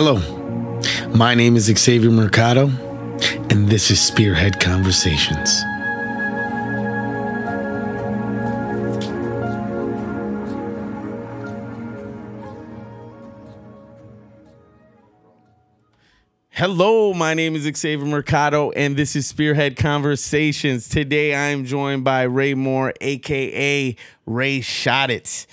[0.00, 0.18] Hello,
[1.12, 2.68] my name is Xavier Mercado,
[3.50, 5.60] and this is Spearhead Conversations.
[16.50, 20.88] Hello, my name is Xavier Mercado, and this is Spearhead Conversations.
[20.88, 23.96] Today I am joined by Ray Moore, aka
[24.26, 25.48] Ray Shot It.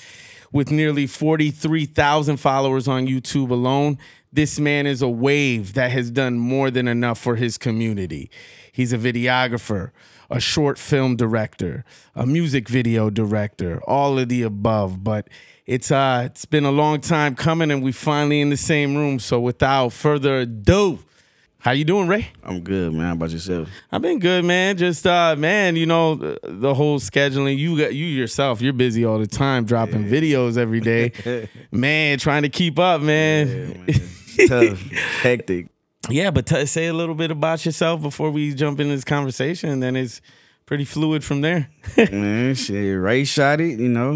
[0.51, 3.97] With nearly 43,000 followers on YouTube alone,
[4.35, 8.29] this man is a wave that has done more than enough for his community.
[8.71, 9.91] He's a videographer,
[10.29, 15.05] a short film director, a music video director, all of the above.
[15.05, 15.29] But
[15.65, 19.19] it's uh it's been a long time coming and we finally in the same room.
[19.19, 20.99] So without further ado,
[21.59, 22.27] how you doing, Ray?
[22.43, 23.07] I'm good, man.
[23.07, 23.69] How about yourself?
[23.89, 24.75] I've been good, man.
[24.75, 29.05] Just uh man, you know, the, the whole scheduling, you got you yourself, you're busy
[29.05, 31.47] all the time dropping videos every day.
[31.71, 33.47] man, trying to keep up, man.
[33.47, 34.09] Yeah, man.
[34.47, 34.79] Tough,
[35.21, 35.67] hectic.
[36.09, 39.69] Yeah, but t- say a little bit about yourself before we jump into this conversation,
[39.69, 40.21] and then it's
[40.65, 41.69] pretty fluid from there.
[41.97, 43.79] man, shit, Ray shot it.
[43.79, 44.13] You know,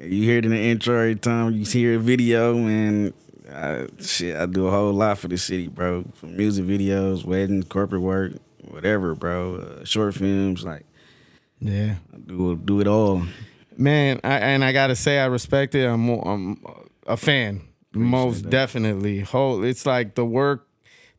[0.00, 3.12] you hear it in the intro every time you hear a video, and
[3.50, 6.04] I, shit, I do a whole lot for the city, bro.
[6.14, 8.32] From music videos, weddings, corporate work,
[8.68, 9.56] whatever, bro.
[9.56, 10.86] Uh, short films, like
[11.60, 13.22] yeah, I do do it all.
[13.76, 15.86] Man, I, and I gotta say, I respect it.
[15.86, 16.64] I'm, I'm
[17.06, 17.62] a fan,
[17.94, 19.20] most definitely.
[19.20, 20.68] Whole, it's like the work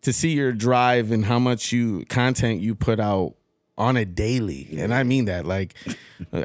[0.02, 3.36] to see your drive and how much you content you put out
[3.78, 5.46] on a daily, and I mean that.
[5.46, 5.76] Like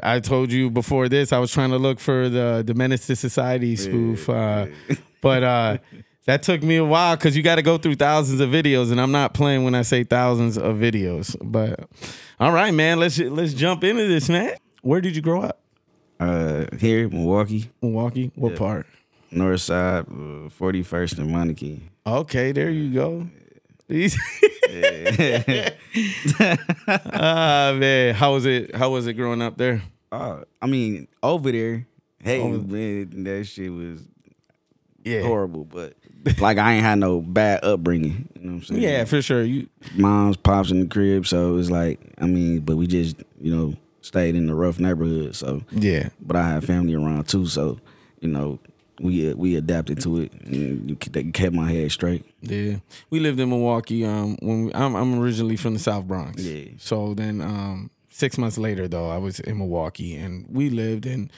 [0.01, 3.15] I told you before this, I was trying to look for the the Menace II
[3.15, 4.67] Society spoof, uh,
[5.21, 5.77] but uh,
[6.25, 8.99] that took me a while because you got to go through thousands of videos, and
[8.99, 11.35] I'm not playing when I say thousands of videos.
[11.41, 11.87] But
[12.39, 14.55] all right, man, let's let's jump into this, man.
[14.81, 15.61] Where did you grow up?
[16.19, 18.31] Uh, here, Milwaukee, Milwaukee.
[18.35, 18.87] What part?
[19.31, 21.89] North Side, uh, 41st and Monarchy.
[22.05, 23.27] Okay, there you go.
[26.87, 28.75] Ah man, how was it?
[28.75, 29.81] How was it growing up there?
[30.11, 31.85] Uh, I mean, over there,
[32.23, 34.01] hey Over- man, that shit was
[35.03, 35.65] Yeah, horrible.
[35.65, 35.93] But
[36.39, 38.29] like, I ain't had no bad upbringing.
[38.35, 38.81] You know what I'm saying?
[38.81, 39.43] yeah, for sure.
[39.43, 43.55] You Mom's pops in the crib, so it's like, I mean, but we just you
[43.55, 45.35] know stayed in the rough neighborhood.
[45.35, 47.79] So, yeah, but I had family around too, so
[48.21, 48.59] you know
[48.99, 52.25] we we adapted to it and you kept my head straight.
[52.41, 52.77] yeah.
[53.09, 54.05] We lived in Milwaukee.
[54.05, 56.41] Um, when we, I'm I'm originally from the South Bronx.
[56.43, 56.71] Yeah.
[56.77, 61.31] So then, um, six months later though, I was in Milwaukee, and we lived in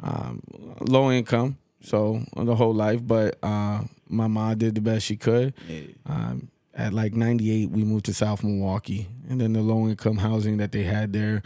[0.00, 0.42] um,
[0.80, 1.58] low income.
[1.80, 5.54] So the whole life, but uh, my mom did the best she could.
[5.68, 5.82] Yeah.
[6.06, 10.58] Um, at like 98, we moved to South Milwaukee, and then the low income housing
[10.58, 11.42] that they had there,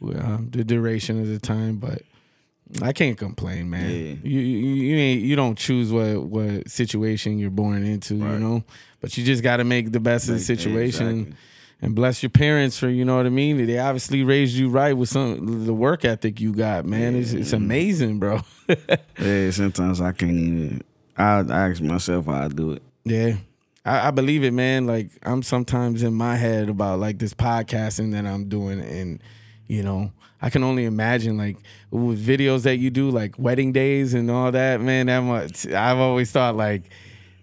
[0.00, 1.76] um, the duration of the time.
[1.76, 2.02] But
[2.82, 3.90] I can't complain, man.
[3.90, 4.14] Yeah.
[4.22, 8.64] You, you you ain't you don't choose what what situation you're born into, you know.
[9.00, 11.20] But you just got to make the best of the situation.
[11.20, 11.36] exactly.
[11.82, 13.64] And bless your parents for you know what I mean.
[13.66, 17.14] They obviously raised you right with some the work ethic you got, man.
[17.14, 18.40] It's it's amazing, bro.
[19.20, 20.82] Yeah, sometimes I can't even.
[21.16, 22.82] I, I ask myself how I do it.
[23.04, 23.36] Yeah.
[23.84, 24.86] I, I believe it, man.
[24.86, 29.22] Like I'm sometimes in my head about like this podcasting that I'm doing and
[29.68, 30.10] you know,
[30.42, 31.56] I can only imagine like
[31.90, 35.98] with videos that you do, like wedding days and all that, man, that much I've
[35.98, 36.82] always thought like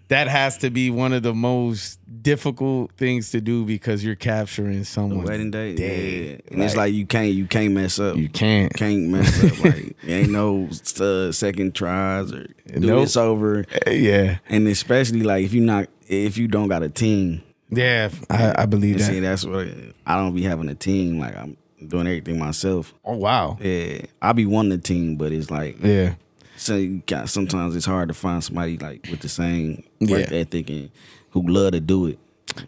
[0.08, 4.80] that has to be one of the most difficult things to do because you're capturing
[4.80, 6.30] The someone's wedding day, day.
[6.30, 6.36] yeah.
[6.52, 8.16] and it's like you can't you can't mess up.
[8.16, 8.72] you can't.
[8.74, 9.64] can't mess up.
[9.64, 10.68] Like there ain't no
[11.00, 13.04] uh, second tries or do Nope.
[13.04, 13.64] this over.
[13.90, 14.38] Yeah.
[14.48, 17.42] And especially like if you not if you don't got a team.
[17.70, 19.66] Yeah, I, I believe And see, that's what
[20.06, 21.18] I don't be having a team.
[21.18, 21.56] Like I'm
[21.88, 22.94] doing everything myself.
[23.04, 23.58] Oh wow.
[23.60, 26.14] Yeah, I be wanting the team, but it's like Yeah.
[26.56, 30.16] so you got, sometimes it's hard to find somebody like with the same Yeah.
[30.18, 30.90] work ethic and
[31.30, 32.18] who love to do it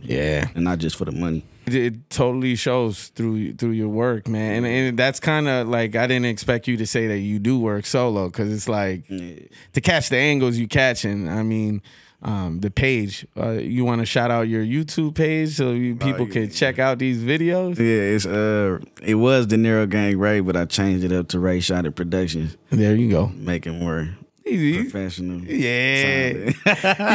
[0.03, 0.49] Yeah.
[0.55, 1.45] and not just for the money.
[1.67, 4.65] It, it totally shows through through your work, man.
[4.65, 7.59] And, and that's kind of like I didn't expect you to say that you do
[7.59, 9.41] work solo because it's like Yeah.
[9.73, 11.29] to catch the angles you catching.
[11.29, 11.83] I mean,
[12.23, 13.27] um, the page.
[13.37, 16.33] Uh, you want to shout out your YouTube page so you, people yeah.
[16.33, 17.79] can check out these videos.
[17.79, 21.39] Yeah, it's uh, it was De Niro Gang Ray, but I changed it up to
[21.39, 23.29] Ray Shot Productions, There you go.
[23.29, 24.83] make it more Easy.
[24.83, 25.41] professional.
[25.45, 26.51] Yeah,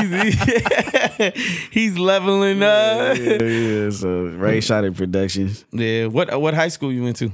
[0.01, 0.41] he's,
[1.71, 3.17] he's leveling up.
[3.17, 3.89] yeah, yeah.
[3.89, 5.65] So Ray Shot Productions.
[5.71, 6.07] Yeah.
[6.07, 7.31] What what high school you went to?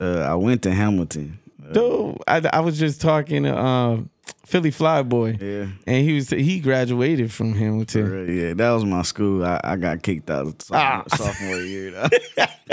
[0.00, 1.38] Uh, I went to Hamilton.
[1.64, 4.10] Uh, Dude, I, I was just talking to um,
[4.46, 5.36] Philly Fly Boy.
[5.40, 5.66] yeah.
[5.86, 8.36] And he was he graduated from Hamilton.
[8.36, 9.44] Yeah, that was my school.
[9.44, 11.04] I, I got kicked out sophomore, Ah.
[11.16, 12.08] sophomore year.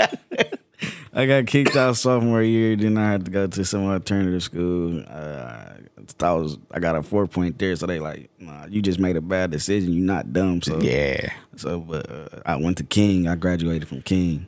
[1.12, 2.76] I got kicked out sophomore year.
[2.76, 5.02] Then I had to go to some alternative school.
[5.08, 5.74] Uh,
[6.20, 9.16] I was I got a four point there, so they like, nah, you just made
[9.16, 9.92] a bad decision.
[9.92, 10.62] You're not dumb.
[10.62, 11.30] So Yeah.
[11.56, 13.26] So, but uh, I went to King.
[13.28, 14.46] I graduated from King.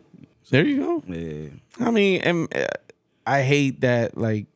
[0.50, 1.02] There you go.
[1.06, 1.48] Yeah.
[1.86, 2.66] I mean, and, uh,
[3.26, 4.16] I hate that.
[4.16, 4.46] Like,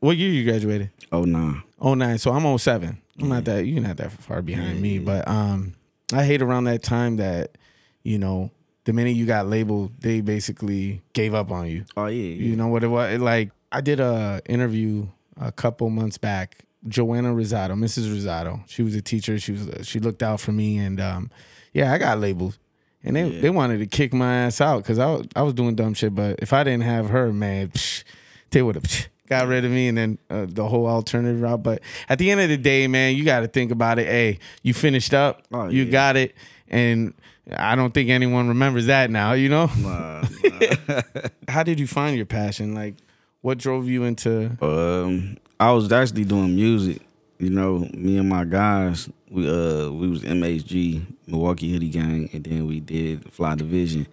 [0.00, 0.90] what year you graduated?
[1.12, 1.60] Oh nah.
[1.80, 2.18] Oh nine.
[2.18, 3.00] So I'm 07.
[3.20, 3.66] I'm not that.
[3.66, 5.74] You're not that far behind me, but um,
[6.12, 7.56] I hate around that time that,
[8.02, 8.50] you know,
[8.84, 11.84] the minute you got labeled, they basically gave up on you.
[11.96, 12.22] Oh yeah.
[12.34, 12.46] yeah.
[12.50, 13.14] You know what it was?
[13.14, 15.06] It, like I did a interview
[15.40, 16.58] a couple months back.
[16.86, 18.08] Joanna Rosado, Mrs.
[18.14, 18.60] Rosado.
[18.68, 19.38] She was a teacher.
[19.40, 21.30] She was she looked out for me, and um,
[21.72, 22.58] yeah, I got labeled,
[23.02, 23.40] and they Yeah.
[23.40, 26.14] they wanted to kick my ass out because I was, I was doing dumb shit.
[26.14, 28.04] But if I didn't have her, man, psh,
[28.50, 31.62] they would have got rid of me, and then uh, the whole alternative route.
[31.62, 34.06] But at the end of the day, man, you got to think about it.
[34.06, 35.90] Hey, you finished up, Oh, you yeah.
[35.90, 36.34] got it,
[36.68, 37.14] and
[37.56, 39.32] I don't think anyone remembers that now.
[39.34, 41.02] You know, Nah, nah.
[41.48, 42.74] how did you find your passion?
[42.74, 42.94] Like,
[43.42, 44.56] what drove you into?
[44.62, 47.02] um, I was actually doing music.
[47.38, 52.42] You know, me and my guys, we uh we was MHG Milwaukee Hoodie Gang, and
[52.44, 54.06] then we did Fly Division.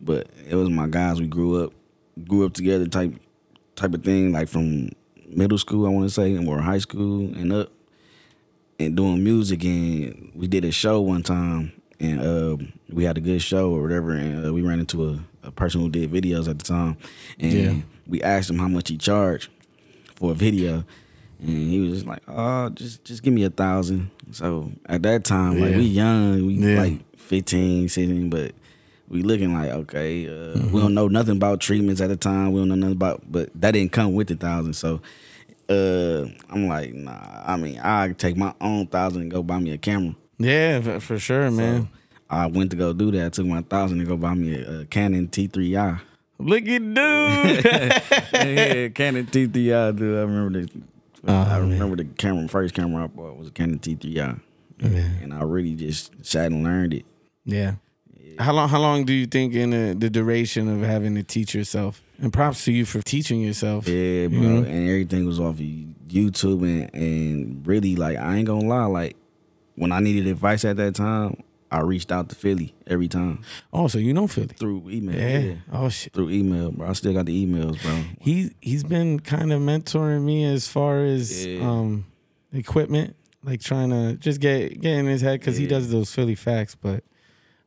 [0.00, 1.20] But it was my guys.
[1.20, 1.72] We grew up,
[2.26, 3.14] grew up together type
[3.76, 4.32] type of thing.
[4.32, 4.90] Like from
[5.28, 7.70] middle school, I want to say, and or high school and up,
[8.78, 9.64] and doing music.
[9.64, 12.56] And we did a show one time, and uh,
[12.92, 14.12] we had a good show or whatever.
[14.12, 15.18] And uh, we ran into a,
[15.48, 16.96] a person who did videos at the time,
[17.38, 17.74] and Yeah.
[18.06, 19.50] we asked him how much he charged
[20.16, 20.84] for a video.
[21.40, 24.10] And he was just like, "Oh, just just give me a thousand.
[24.30, 26.80] So at that time, like we young, we Yeah.
[26.80, 28.54] like 15, 16, but
[29.08, 30.26] we looking like okay.
[30.26, 30.72] Uh, Mm-hmm.
[30.72, 32.52] We don't know nothing about treatments at the time.
[32.52, 34.74] We don't know nothing about, but that didn't come with the thousand.
[34.74, 35.00] So
[35.68, 37.42] uh, I'm like, nah.
[37.44, 40.14] I mean, I take my own thousand and go buy me a camera.
[40.38, 41.88] Yeah, for, sure, man.
[42.28, 43.26] I went to go do that.
[43.26, 46.00] I took my thousand to go buy me a, a Canon T3i.
[46.38, 46.94] Look at dude.
[48.34, 50.16] yeah, Canon T3i, dude.
[50.18, 50.70] I remember the.
[51.26, 51.70] Oh, I man.
[51.70, 52.46] remember the camera.
[52.48, 54.38] First camera I bought was a Canon T3i, Yeah.
[55.22, 57.04] and I really just sat and learned it.
[57.44, 57.74] yeah.
[58.38, 58.68] How long?
[58.68, 62.02] How long do you think in the, the duration of having to teach yourself?
[62.20, 63.88] And props to you for teaching yourself.
[63.88, 64.38] Yeah, bro.
[64.38, 64.66] Mhm.
[64.66, 65.64] And everything was off of
[66.08, 69.16] YouTube, and and really, like, I ain't gonna lie, like,
[69.76, 71.42] when I needed advice at that time,
[71.72, 73.40] I reached out to Philly every time
[73.72, 74.46] Oh, so you know Philly?
[74.56, 75.16] through email.
[75.16, 75.38] Yeah.
[75.38, 75.54] yeah.
[75.72, 76.12] Oh shit.
[76.12, 76.88] through email, bro.
[76.88, 78.00] I still got the emails, bro.
[78.20, 81.68] He he's been kind of mentoring me as far as Yeah.
[81.68, 82.06] um
[82.52, 86.36] equipment, like trying to just get get in his head because he does those Philly
[86.36, 86.76] facts.
[86.80, 87.02] But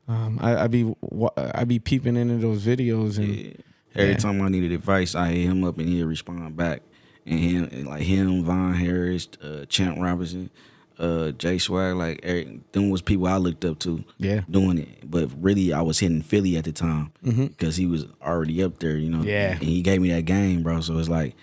[0.07, 0.93] um, I I be
[1.37, 3.51] I be peeping into those videos and Yeah.
[3.95, 4.17] Every Yeah.
[4.17, 6.81] time I needed advice, I hit him up and he'd respond back.
[7.25, 10.49] And him, and like him, Von Harris, uh, Champ Robinson,
[10.99, 14.41] uh, Jay Swag, like Eric, them was people I looked up to yeah.
[14.49, 15.09] doing it.
[15.09, 18.97] But really, I was hitting Philly at the time because he was already up there,
[18.97, 19.23] you know.
[19.23, 19.53] Yeah.
[19.53, 20.79] And he gave me that game, bro.
[20.81, 21.35] So it's like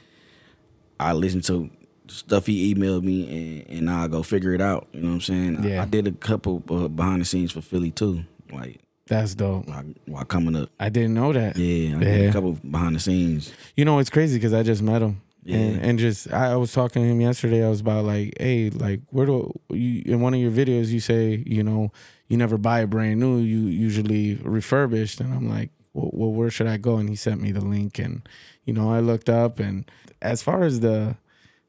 [1.00, 1.68] I listened to
[2.06, 4.86] stuff he emailed me, and and now I go figure it out.
[4.92, 5.56] You know what I'm saying?
[5.58, 5.82] I- Yeah.
[5.82, 9.66] I, did a couple uh, behind the scenes for Philly too, like That's dope.
[9.66, 10.70] while, while coming up.
[10.80, 11.56] I didn't know that.
[11.56, 13.52] Yeah, I did a couple behind the scenes.
[13.76, 15.20] You know, it's crazy because I just met him.
[15.42, 15.56] Yeah.
[15.58, 17.64] And, and just I I was talking to him yesterday.
[17.64, 21.00] I was about like, hey, like where do you in one of your videos you
[21.00, 21.92] say, you know,
[22.28, 25.20] you never buy a brand new, you usually refurbished.
[25.20, 26.96] And I'm like, well, well where should I go?
[26.96, 28.26] And he sent me the link, and
[28.64, 29.60] you know, I looked up.
[29.60, 29.84] And
[30.22, 31.16] as far as the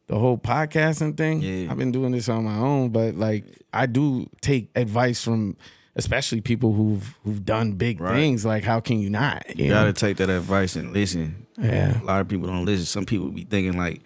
[0.08, 1.70] the whole podcasting thing, Yeah.
[1.70, 3.44] I've been doing this on my own, but like
[3.74, 5.58] I do take advice from.
[5.96, 8.16] Especially people who've who've done big Right.
[8.16, 9.44] things, like how can you not?
[9.58, 11.46] You You gotta take that advice and listen.
[11.58, 12.02] Yeah.
[12.02, 12.86] A lot of people don't listen.
[12.86, 14.02] Some people be thinking like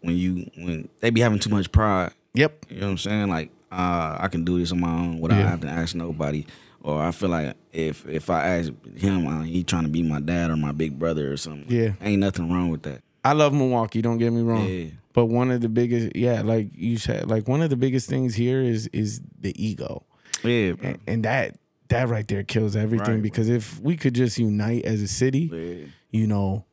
[0.00, 2.12] when you when they be having too much pride.
[2.34, 2.66] Yep.
[2.70, 3.28] You know what I'm saying?
[3.30, 5.50] Like uh, I can do this on my own without Yeah.
[5.50, 6.46] having to ask nobody.
[6.82, 10.20] Or I feel like if if I ask him, uh, he trying to be my
[10.20, 11.66] dad or my big brother or something.
[11.68, 11.94] Yeah.
[12.00, 13.02] ain't nothing wrong with that.
[13.24, 14.02] I love Milwaukee.
[14.02, 14.68] Don't get me wrong.
[14.68, 14.84] Yeah.
[15.14, 18.34] But one of the biggest, yeah, like you said, like one of the biggest things
[18.34, 20.04] here is is the ego,
[20.44, 20.90] Yeah, bro.
[20.90, 21.56] and, and that
[21.88, 22.98] that right there kills everything.
[23.06, 23.22] Right, bro.
[23.22, 25.86] because if we could just unite as a city, Yeah.
[26.10, 26.64] you know,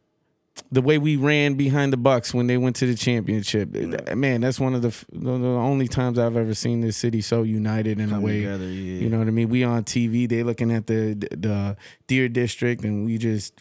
[0.72, 4.42] the way we ran behind the Bucks when they went to the championship, that- man,
[4.42, 8.00] that's one of the, the the only times I've ever seen this city so united
[8.00, 8.40] in a way.
[8.42, 9.02] together, yeah.
[9.02, 9.50] You know what I mean?
[9.50, 13.54] We on TV, they looking at the the Deer District, and we just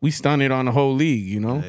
[0.00, 1.26] we stun it on the whole league.
[1.26, 1.62] You know.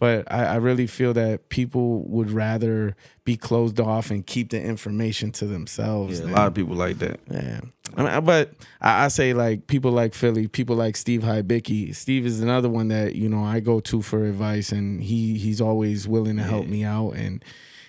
[0.00, 0.22] Yeah.
[0.24, 4.62] But I, I really feel that people would rather be closed off and keep the
[4.62, 6.20] information to themselves.
[6.20, 7.20] Yeah, a lot of people like that.
[7.30, 7.60] yeah.
[7.96, 11.94] I mean, but I, I say like people like Philly, people like Steve Hybicki.
[11.94, 15.60] Steve is another one that you know I go to for advice, and he he's
[15.60, 17.42] always willing to help me out, and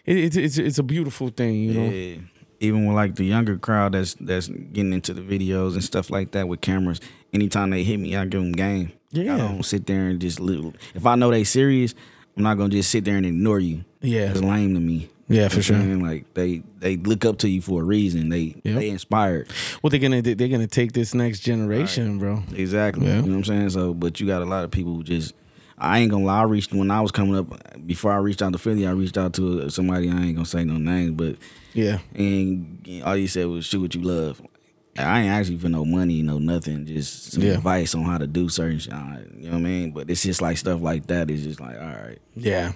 [0.06, 1.89] it, it's it's it's a beautiful thing, you know.
[1.89, 2.18] Yeah.
[2.62, 6.32] Even with like the younger crowd that's that's getting into the videos and stuff like
[6.32, 7.00] that with cameras,
[7.34, 8.92] anytime they hit me, I give them game.
[9.12, 9.36] Yeah.
[9.36, 10.74] I don't sit there and just little.
[10.94, 11.96] If I know they serious,
[12.38, 13.84] I'm not gonna just sit there and ignore you.
[14.01, 14.32] Yeah.
[14.32, 15.10] It's lame to me.
[15.32, 15.78] Yeah, for sure.
[15.78, 16.06] know what I'm saying?
[16.06, 18.30] Like they they look up to you for a reason.
[18.30, 18.75] They Yep.
[18.75, 19.48] they inspired.
[19.84, 22.42] Well, they're gonna they're gonna take this next generation, bro.
[22.56, 23.06] Exactly.
[23.06, 23.18] Yeah.
[23.18, 23.70] You know what I'm saying?
[23.72, 25.34] So, but you got a lot of people who just.
[25.82, 26.42] I ain't gonna lie.
[26.42, 27.86] I reached when I was coming up.
[27.88, 30.10] Before I reached out to Philly, I reached out to somebody.
[30.10, 31.36] I ain't gonna say no names, but
[31.74, 32.00] Yeah.
[32.16, 34.42] and all you said was shoot what you love.
[35.08, 36.86] I ain't actually for no money, no nothing.
[36.86, 37.53] Just some Yeah.
[37.53, 38.94] advice on how to do certain shit.
[38.94, 39.91] You know what I mean?
[39.91, 41.29] But it's just like stuff like that.
[41.29, 42.20] It's just like all right.
[42.36, 42.74] Yeah.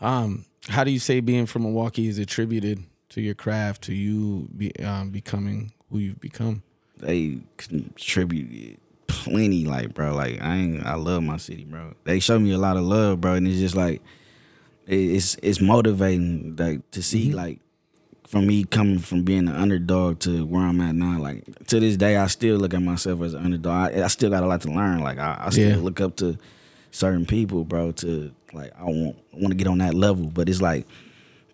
[0.00, 4.48] Um, how do you say being from Milwaukee is attributed to your craft, to you
[4.56, 6.62] be, um, becoming who you've become?
[6.98, 9.64] They contributed plenty.
[9.64, 10.84] Like bro, like I ain't.
[10.86, 11.94] I love my city, bro.
[12.04, 14.02] They show me a lot of love, bro, and it's just like
[14.86, 17.60] it's it's motivating like to see like
[18.30, 21.96] from me coming from being an underdog to where I'm at now, like to this
[21.96, 23.92] day, I still look at myself as an underdog.
[23.96, 25.00] I, I still got a lot to learn.
[25.00, 25.76] Like I, I still Yeah.
[25.82, 26.38] look up to
[26.92, 27.90] certain people, bro.
[27.92, 30.86] To like I want want to get on that level, but it's like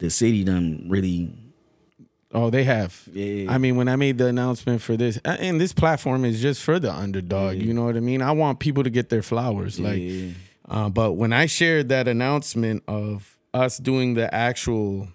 [0.01, 1.31] the city done really.
[2.35, 3.09] Oh, they have.
[3.11, 3.51] Yeah.
[3.51, 6.79] I mean, when I made the announcement for this, and this platform is just for
[6.79, 7.57] the underdog.
[7.57, 8.21] You know what I mean?
[8.21, 9.81] I want people to get their flowers.
[9.81, 10.31] Like, yeah,
[10.69, 15.09] uh, but when I shared that announcement of us doing the actual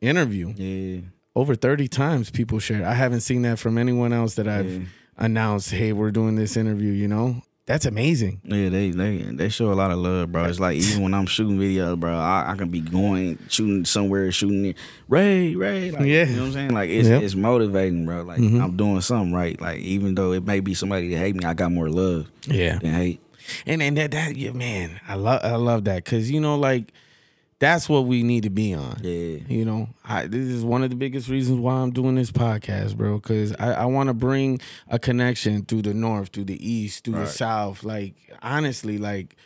[0.00, 1.00] interview, yeah,
[1.34, 2.82] over 30 times people shared.
[2.84, 4.78] I haven't seen that from anyone else that I've Yeah.
[5.18, 7.42] announced, hey, we're doing this interview, you know?
[7.66, 8.40] That's amazing.
[8.44, 8.68] yeah.
[8.68, 10.44] They they they show a lot of love, bro.
[10.44, 14.30] It's like even when I'm shooting videos, bro, I, I can be going shooting somewhere,
[14.30, 14.76] shooting it.
[15.08, 16.26] Ray, Ray, like, Yeah.
[16.26, 16.70] you know what I'm saying?
[16.74, 17.22] Like it's Yep.
[17.22, 18.22] it's motivating, bro.
[18.22, 18.60] Like mm-hmm.
[18.62, 19.60] I'm doing something right.
[19.60, 22.78] Like even though it may be somebody that hate me, I got more love Yeah.
[22.78, 23.18] than hate.
[23.66, 26.92] And and that, that yeah, man, I love I love that cuz you know like
[27.58, 29.00] that's what we need to be on.
[29.02, 29.38] Yeah.
[29.48, 32.96] You know, I, this is one of the biggest reasons why I'm doing this podcast,
[32.96, 33.16] bro.
[33.16, 37.14] Because I, I want to bring a connection through the north, through the east, through
[37.14, 37.82] the south.
[37.82, 39.36] Like honestly, like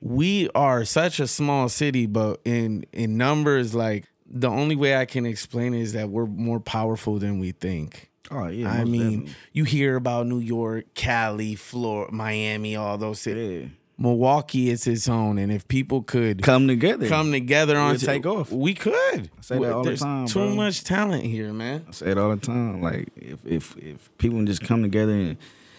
[0.00, 5.04] we are such a small city, but in in numbers, like the only way I
[5.04, 8.10] can explain it is that we're more powerful than we think.
[8.30, 8.70] Oh yeah.
[8.70, 9.34] I mean, definitely.
[9.52, 13.62] you hear about New York, Cali, Florida, Miami, all those cities.
[13.62, 13.68] yeah.
[13.98, 17.08] Milwaukee is its own, and if people could Come together.
[17.08, 18.52] come together on take off.
[18.52, 18.94] we could.
[19.38, 20.54] I say that all the There's time, Too bro.
[20.54, 21.86] much talent here, man.
[21.88, 22.82] I say it all the time.
[22.82, 25.36] Like if if if people just come together and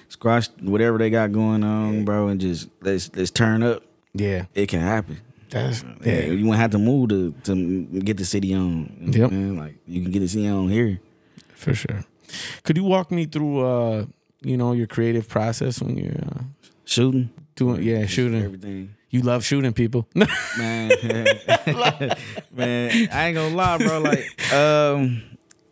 [0.09, 3.83] squash whatever they got going on, bro, and just let's let's turn up,
[4.15, 5.19] Yeah, it can happen.
[5.51, 8.97] that's Yeah, yeah, you won't have to move to to get the city on.
[9.13, 9.31] You Yep.
[9.59, 11.00] Like you can get the city on here.
[11.53, 12.03] for sure.
[12.63, 14.05] Could you walk me through, uh,
[14.41, 16.43] you know, your creative process when you're uh,
[16.83, 17.29] Shooting.
[17.58, 17.84] Doing?
[17.84, 18.42] Yeah, shooting.
[18.42, 18.96] Everything.
[19.10, 20.08] You love shooting people.
[20.58, 20.90] Man,
[22.54, 24.00] man, I ain't gonna lie, bro.
[24.00, 25.24] Like, um,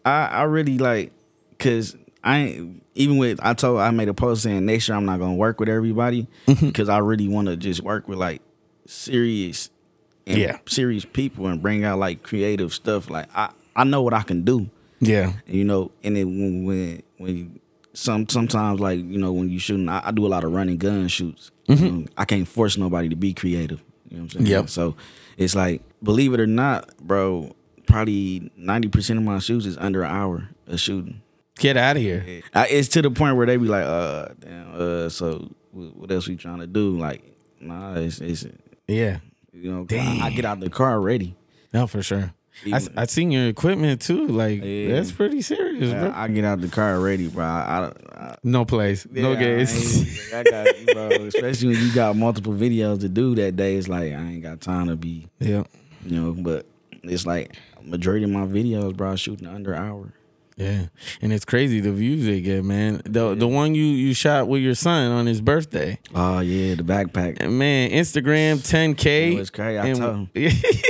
[0.05, 1.11] I I really like,
[1.59, 5.05] cause I ain't even with I told I made a post saying next year I'm
[5.05, 6.67] not gonna work with everybody Mm-hmm.
[6.67, 8.41] because I really want to just work with like
[8.85, 9.69] serious,
[10.27, 10.57] and Yeah.
[10.67, 13.09] serious people and bring out like creative stuff.
[13.09, 14.69] Like I I know what I can do,
[15.01, 17.51] yeah, you know, and then when when when you,
[17.93, 20.77] some sometimes like you know when you shooting, I, I do a lot of running
[20.77, 21.51] gun shoots.
[21.67, 23.81] Know, I can't force nobody to be creative.
[24.09, 24.45] You know what I'm saying?
[24.45, 24.51] Mm-hmm.
[24.51, 24.69] Yep.
[24.69, 24.95] So
[25.37, 27.55] it's like, believe it or not, bro,
[27.87, 31.21] probably ninety percent of my shoots is under an hour of shooting.
[31.57, 32.43] get out of here.
[32.53, 36.11] I, it's to the point where they be like, uh, damn, uh, so what what
[36.11, 36.97] else we trying to do?
[36.97, 37.23] Like,
[37.59, 38.45] nah, it's, it's
[38.87, 39.19] Yeah,
[39.51, 41.35] you know, I, I get out the car ready.
[41.73, 42.33] no, for sure.
[42.71, 44.27] I, I seen your equipment too.
[44.27, 44.93] Like Yeah.
[44.95, 46.11] that's pretty serious, bro.
[46.15, 47.43] I, get out the car ready, bro.
[47.43, 50.33] I, I, no place, no Yeah, games.
[50.33, 51.09] I, I got you, bro.
[51.27, 53.75] Especially when you got multiple videos to do that day.
[53.75, 55.63] It's like I ain't got time to be, yeah,
[56.05, 56.31] you know.
[56.33, 56.65] But
[57.03, 60.13] it's like majority of my videos, bro, shooting under hour.
[60.57, 60.85] Yeah,
[61.21, 63.01] and it's crazy the views they get, man.
[63.05, 65.99] The the one you you shot with your son on his birthday.
[66.13, 67.37] Oh yeah, the backpack.
[67.41, 69.33] And man, Instagram 10k.
[69.33, 69.77] It was crazy.
[69.77, 70.29] I and- told him.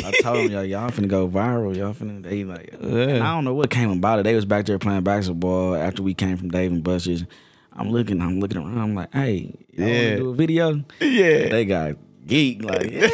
[0.05, 1.75] I told them, y'all, y'all finna go viral.
[1.75, 4.24] Y'all finna, they like, and I don't know what came about it.
[4.24, 7.25] They was back there playing basketball after we came from Dave and Buster's.
[7.77, 8.77] I'm looking, I'm looking around.
[8.77, 9.86] I'm like, hey, Yeah.
[9.86, 10.72] wanna do a video?
[11.01, 11.95] yeah, They got
[12.25, 13.10] geek, like, yeah,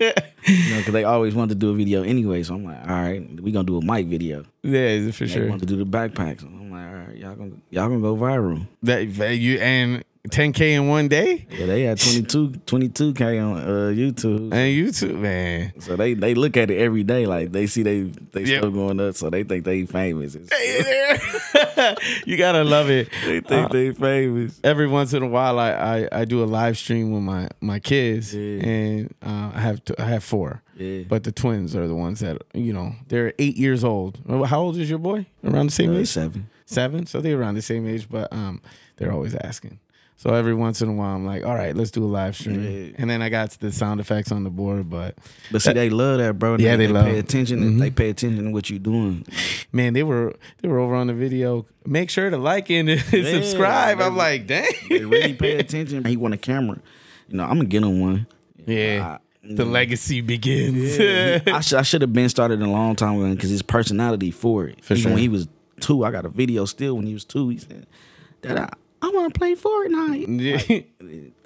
[0.00, 0.12] yeah.
[0.46, 2.42] You know, because they always wanted to do a video anyway.
[2.42, 4.44] So I'm like, all right, we gonna do a mic video.
[4.62, 5.42] yeah, for sure.
[5.44, 6.40] They wanted to do the backpacks.
[6.42, 8.66] So I'm like, all right, y'all gonna y'all gonna go viral.
[8.82, 9.02] That
[9.36, 14.52] you and 10k in one day Yeah, they had 22 22k on uh, YouTube.
[14.54, 15.72] and YouTube, man.
[15.80, 18.58] So they they look at it every day, like they see they they Yeah.
[18.58, 20.34] still going up, so they think they famous.
[22.26, 23.08] you gotta love it.
[23.24, 24.60] they think they famous.
[24.64, 27.78] Every once in a while, I, I, I do a live stream with my my
[27.80, 28.66] kids, Yeah.
[28.66, 32.20] and uh, I have t- I have four, Yeah, but the twins are the ones
[32.20, 34.18] that you know they're eight years old.
[34.46, 35.26] How old is your boy?
[35.44, 36.48] Around the same Uh, age, seven.
[36.66, 37.06] seven.
[37.06, 38.60] So they're around the same age, but um,
[38.96, 39.78] they're always asking.
[40.16, 42.62] So every once in a while, I'm like, all right, let's do a live stream.
[42.62, 42.94] Yeah.
[42.98, 44.88] And then I got the sound effects on the board.
[44.88, 45.16] But
[45.52, 46.56] But see, they love that, bro.
[46.56, 47.60] Yeah, they love- pay attention.
[47.60, 47.78] Mhm.
[47.80, 49.26] They pay attention to what you're doing.
[49.72, 51.66] man, they were they were over on the video.
[51.84, 54.00] Make sure to like and subscribe.
[54.00, 54.70] I'm like, dang.
[54.88, 56.04] They really pay attention.
[56.04, 56.78] He want a camera.
[57.28, 58.26] You know, I'm gonna get him one.
[58.66, 59.18] Yeah.
[59.46, 60.98] The legacy begins.
[61.48, 64.66] I, should, I should have been started a long time ago because his personality for
[64.68, 64.82] it.
[64.82, 65.12] For Even sure.
[65.12, 65.48] when he was
[65.80, 67.50] two, I got a video still when he was two.
[67.50, 67.86] He said,
[68.40, 68.72] "Dad, I,
[69.04, 70.80] I want to play Fortnite." Yeah.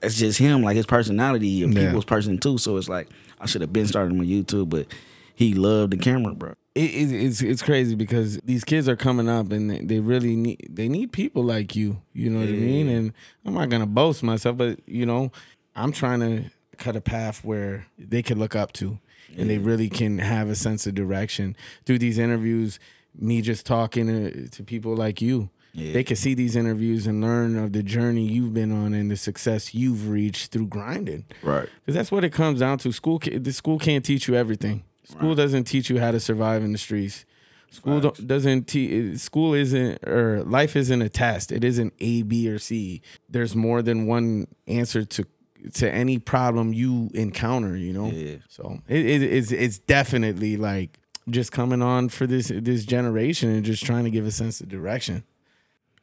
[0.02, 1.86] It's just him, like his personality, a Yeah.
[1.86, 2.58] people's person too.
[2.58, 3.08] So it's like
[3.40, 4.86] I should have been starting on YouTube, but
[5.34, 6.54] he loved the camera, bro.
[6.74, 10.68] it, it, it's it's crazy because these kids are coming up and they, really need
[10.70, 12.00] they need people like you.
[12.12, 12.88] You know what I mean?
[12.88, 13.12] And
[13.44, 15.32] I'm not gonna boast myself, but you know,
[15.74, 18.98] I'm trying to cut a path where they can look up to
[19.36, 22.78] and they really can have a sense of direction through these interviews.
[23.20, 25.50] Me just talking to, to people like you.
[25.72, 25.92] Yeah.
[25.92, 29.16] They can see these interviews and learn of the journey you've been on and the
[29.16, 31.24] success you've reached through grinding.
[31.42, 31.68] Right.
[31.80, 32.92] Because that's what it comes down to.
[32.92, 34.84] School, the school can't teach you everything.
[35.04, 37.24] School doesn't teach you how to survive in the streets.
[37.70, 39.18] School don't, doesn't teach.
[39.18, 41.52] School isn't or life isn't a test.
[41.52, 43.02] It isn't A, B, or C.
[43.28, 45.26] There's more than one answer to
[45.74, 47.76] to any problem you encounter.
[47.76, 48.10] You know.
[48.10, 48.36] Yeah.
[48.48, 50.98] So it, it, it's it's definitely like
[51.28, 54.68] just coming on for this this generation and just trying to give a sense of
[54.68, 55.24] direction.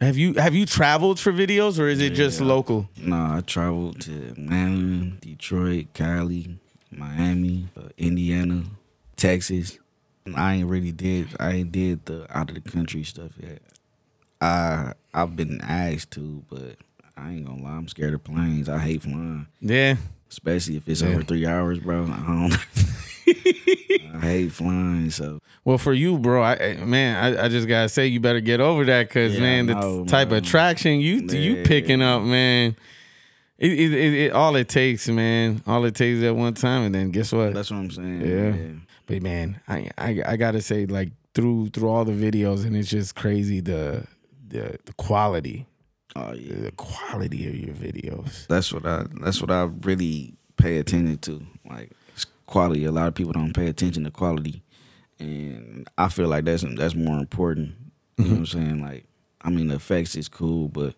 [0.01, 2.47] Have you have you traveled for videos or is it just Yeah.
[2.47, 2.89] local?
[2.97, 6.57] Nah, I traveled to Atlanta, Detroit, Cali,
[6.91, 8.63] Miami, uh, Indiana,
[9.15, 9.79] Texas.
[10.35, 11.27] I ain't really did.
[11.39, 13.61] I ain't did the out of the country stuff yet.
[14.41, 16.75] I I've been asked to, but
[17.15, 17.71] I ain't gonna lie.
[17.77, 18.67] I'm scared of planes.
[18.67, 19.95] I hate flying, Yeah.
[20.29, 21.09] especially if it's Yeah.
[21.09, 22.03] over three hours, bro.
[22.03, 22.57] I don't.
[23.45, 28.07] I hate flying, so Well, for you, bro, I man, I, I just gotta say
[28.07, 30.37] you better get over that because Yeah, man, the know, type man.
[30.39, 32.75] of traction you you picking up, man.
[33.57, 35.61] It, it, it, it all it takes, man.
[35.65, 37.53] All it takes at one time, and then guess what?
[37.53, 38.21] that's what I'm saying.
[38.21, 38.81] Yeah.
[39.07, 42.89] But man, I, I I gotta say, like through through all the videos, and it's
[42.89, 44.05] just crazy the
[44.47, 45.67] the the quality,
[46.15, 46.55] Oh yeah.
[46.63, 48.45] the quality of your videos.
[48.47, 51.45] that's what I that's what I really pay attention to.
[51.69, 51.91] Like
[52.45, 52.85] quality.
[52.85, 54.63] A lot of people don't pay attention to quality,
[55.19, 57.73] and I feel like that's that's more important.
[58.17, 58.81] You know what I'm saying?
[58.81, 59.05] Like,
[59.41, 60.95] I mean, the effects is cool, but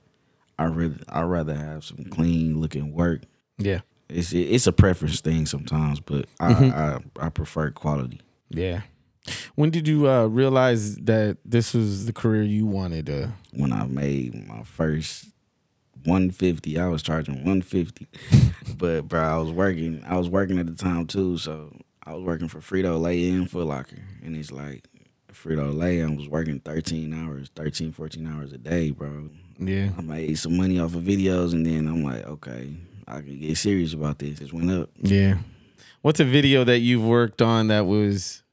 [0.59, 3.21] I really I rather have some clean looking work.
[3.57, 3.79] Yeah,
[4.09, 8.21] It's it's a preference thing sometimes, but I I, I prefer quality.
[8.49, 8.81] yeah.
[9.55, 13.31] When did you uh, realize that this was the career you wanted to?
[13.51, 15.25] When I made my first
[16.07, 18.07] 150, I was charging 150.
[18.77, 20.03] but bro, I was working.
[20.07, 23.49] I was working at the time too, so I was working for Frito Lay and
[23.49, 24.87] Foot Locker, and it's like
[25.31, 26.01] Frito Lay.
[26.01, 29.29] I was working 13 hours, 13, 14 hours a day, bro.
[29.59, 32.73] Yeah, I made some money off of videos, and then I'm like, okay,
[33.07, 34.39] I can get serious about this.
[34.41, 34.89] It went up.
[35.01, 35.37] yeah.
[36.01, 38.43] What's a video that you've worked on that was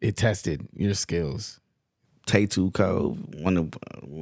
[0.00, 1.60] it tested your skills?
[2.26, 3.74] Tattoo Code, one of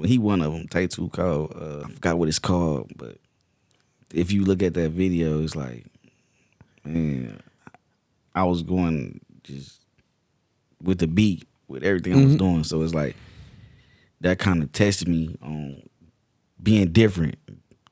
[0.04, 0.66] he one of them.
[0.68, 3.16] Tattoo Code, uh, I forgot what it's called, but
[4.12, 5.86] if you look at that video, it's like,
[6.84, 7.40] man,
[8.34, 9.80] I was going just
[10.82, 12.38] with the beat, with everything I was Mhm.
[12.38, 12.64] doing.
[12.64, 13.14] So it's like
[14.20, 15.82] that kind of tested me on
[16.62, 17.36] being different,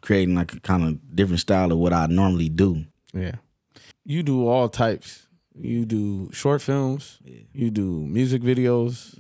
[0.03, 2.85] creating like a kind of different style of what I normally do.
[3.15, 3.37] Yeah.
[4.05, 5.27] You do all types.
[5.59, 7.19] You do short films.
[7.25, 7.41] Yeah.
[7.53, 9.17] You do music videos.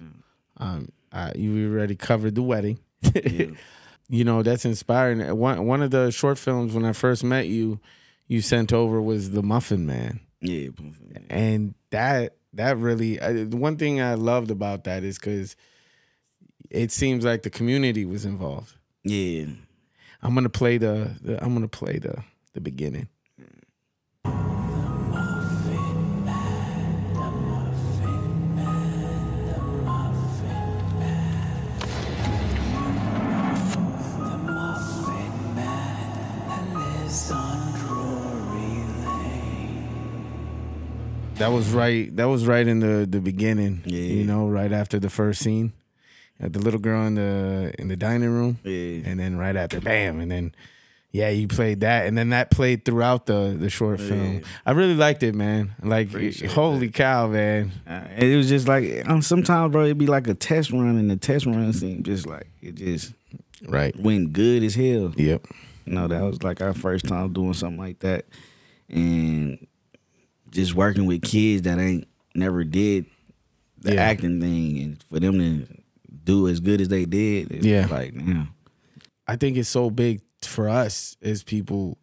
[0.60, 2.78] Um, I, you already covered the wedding.
[3.02, 3.46] Yeah.
[4.08, 5.20] you know that's inspiring.
[5.36, 7.80] One one of the short films when I first met you,
[8.28, 10.68] you sent over was the Muffin Man, Yeah,
[11.28, 15.56] and that that really I, the one thing I loved about that is because
[16.70, 18.74] it seems like the community was involved.
[19.02, 19.46] yeah.
[20.22, 23.08] I'm gonna play the, the I'm gonna play the the beginning.
[41.40, 42.14] That was right.
[42.16, 43.82] That was right in the the beginning.
[43.84, 43.98] Yeah.
[43.98, 45.72] You know, right after the first scene,
[46.40, 49.08] Had the little girl in the in the dining room, Yeah.
[49.10, 50.54] and then right after, bam, and then
[51.12, 54.42] yeah, you played that, and then that played throughout the the short film.
[54.64, 55.72] I really liked it, man.
[55.82, 57.72] Like, Appreciate holy cow, man.
[57.86, 61.10] Uh, it was just like um, sometimes, bro, it'd be like a test run, and
[61.10, 63.12] the test run seemed just like it just
[63.66, 63.94] Right.
[63.98, 65.12] went good as hell.
[65.16, 65.46] Yep.
[65.86, 68.24] You know, that was like our first time doing something like that,
[68.88, 69.66] and
[70.50, 73.06] just working with kids that ain't never did
[73.78, 74.02] the Yeah.
[74.02, 75.66] acting thing, and for them to
[76.24, 77.86] do as good as they did, Yeah.
[77.90, 78.48] like, damn,
[79.26, 81.98] I think it's so big for us as people,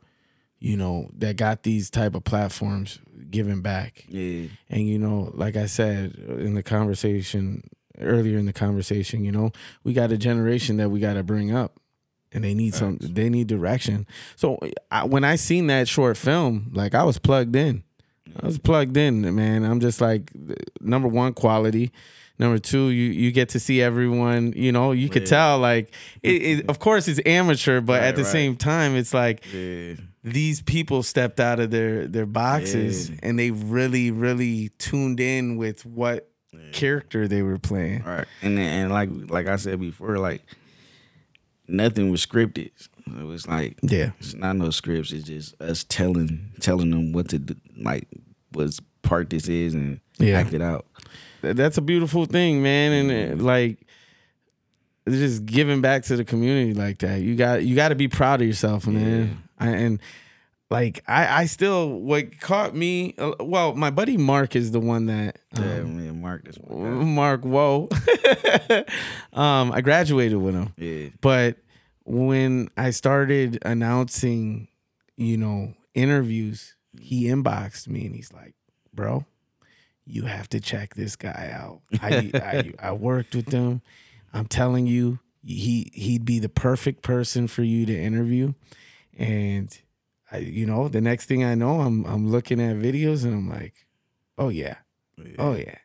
[0.60, 4.06] you know, that got these type of platforms giving back.
[4.10, 4.48] Yeah.
[4.70, 7.64] And you know, like I said in the conversation
[8.00, 9.52] earlier in the conversation, you know,
[9.84, 11.80] we got a generation that we got to bring up,
[12.32, 14.06] and they need some, they need direction.
[14.36, 14.60] So
[14.92, 17.84] I, when I seen that short film, like I was plugged in.
[18.42, 19.64] I was plugged in, man.
[19.64, 20.32] I'm just like
[20.82, 21.92] number one, quality.
[22.40, 24.54] Number two, you you get to see everyone.
[24.56, 25.28] You know, you could Yeah.
[25.30, 28.32] tell like, it, it, of course, it's amateur, but Right, at the right.
[28.32, 29.94] same time, it's like Yeah.
[30.24, 33.16] these people stepped out of their their boxes Yeah.
[33.24, 36.30] and they really really tuned in with what
[36.74, 38.04] character they were playing.
[38.04, 38.26] Right.
[38.44, 40.42] And then, and like like I said before, like
[41.68, 42.72] nothing was scripted.
[43.08, 44.12] It was like Yeah.
[44.20, 45.12] it's not no scripts.
[45.12, 48.08] It's just us telling telling them what to do, like
[48.52, 50.40] what part this is and Yeah.
[50.40, 50.86] act it out.
[51.42, 53.86] That's a beautiful thing, man, and like
[55.08, 57.22] just giving back to the community like that.
[57.22, 59.44] You got you got to be proud of yourself, man.
[59.60, 60.00] I, and
[60.70, 65.06] like I I still what caught me uh, well, my buddy Mark is the one
[65.08, 67.08] that um, Yeah, me and Mark this one.
[67.16, 67.90] Mark whoa.
[69.34, 70.74] um I graduated with him.
[70.78, 71.10] Yeah.
[71.22, 71.58] But
[72.06, 74.68] when I started announcing,
[75.18, 78.54] you know, interviews, he inboxed me and he's like,
[78.94, 79.26] "Bro,
[80.06, 81.82] you have to check this guy out.
[82.02, 83.82] I I, I worked with him.
[84.34, 88.54] I'm telling you, he he'd be the perfect person for you to interview."
[89.18, 89.78] And
[90.32, 93.50] I, you know, the next thing I know, I'm I'm looking at videos and I'm
[93.50, 93.86] like,
[94.38, 94.76] "Oh yeah,
[95.40, 95.76] oh yeah."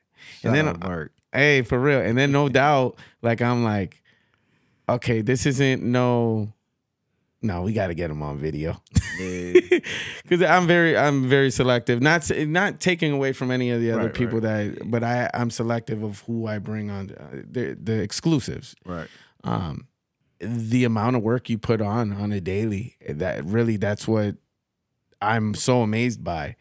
[0.41, 1.13] Shout then out Mark.
[1.33, 2.01] Hey, for real.
[2.01, 4.03] And then no doubt, like I'm like,
[4.89, 6.53] okay, this isn't no,
[7.41, 8.81] no, we got to get him on video
[9.19, 9.53] Yeah.
[10.23, 12.01] because I'm very, I'm very selective.
[12.03, 14.75] Not not taking away from any of the other Right, people right.
[14.77, 18.75] that, but I I'm selective of who I bring on uh, the the exclusives.
[18.85, 19.09] right.
[19.45, 19.87] Um,
[20.43, 24.37] the amount of work you put on on a daily, that really that's what
[25.21, 26.57] I'm so amazed by.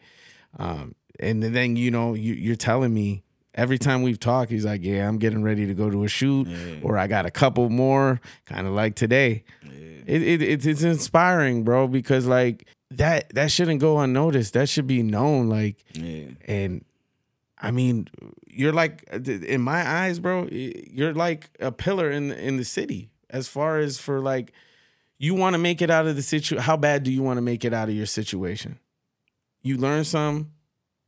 [0.58, 3.22] Um, and then you know you, you're telling me
[3.54, 6.46] every time we've talked, he's like, "Yeah, I'm getting ready to go to a shoot,
[6.46, 6.76] Yeah.
[6.82, 9.44] or I got a couple more." Kind of like today.
[9.64, 9.70] Yeah.
[10.06, 14.52] It, it it's it's inspiring, bro, because like that that shouldn't go unnoticed.
[14.54, 15.48] That should be known.
[15.48, 16.24] Like, Yeah.
[16.46, 16.84] and
[17.58, 18.08] I mean,
[18.46, 20.48] you're like in my eyes, bro.
[20.50, 24.52] You're like a pillar in in the city as far as for like
[25.18, 26.58] you want to make it out of the situ.
[26.58, 28.78] How bad do you want to make it out of your situation?
[29.62, 30.50] You learn some,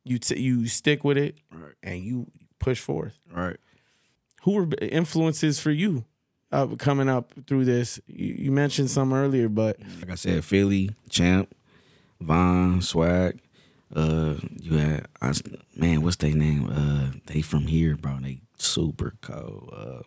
[0.05, 1.75] you t- you stick with it, Right.
[1.83, 3.19] and you push forth.
[3.33, 3.57] Right.
[4.43, 6.05] Who were influences for you
[6.53, 7.99] uh, coming up through this?
[8.07, 11.53] You, you mentioned some earlier, but Like I said, Philly, Champ,
[12.21, 13.41] Von, Swag.
[13.95, 15.33] Uh, you had I,
[15.77, 16.69] man, what's their name?
[16.71, 18.19] Uh, they from here, bro.
[18.21, 19.73] They super cold.
[19.77, 20.03] Uh,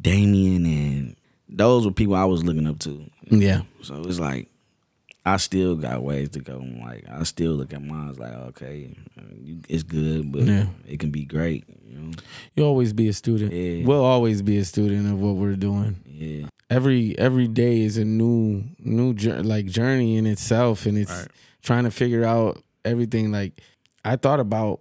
[0.00, 1.16] Damien and
[1.48, 3.04] those were people I was looking up to.
[3.30, 4.48] yeah, So it's like
[5.24, 6.64] I still got ways to go.
[6.80, 8.94] Like I still look at mine as like, okay,
[9.68, 10.66] it's good, but Yeah.
[10.86, 11.64] it can be great.
[11.86, 12.10] You know?
[12.54, 13.52] you always be a student.
[13.52, 13.84] Yeah.
[13.84, 15.96] We'll always be a student of what we're doing.
[16.06, 16.48] Yeah.
[16.70, 21.28] every every day is a new new like journey in itself and it's Right.
[21.62, 23.60] trying to figure out everything like
[24.04, 24.80] i thought about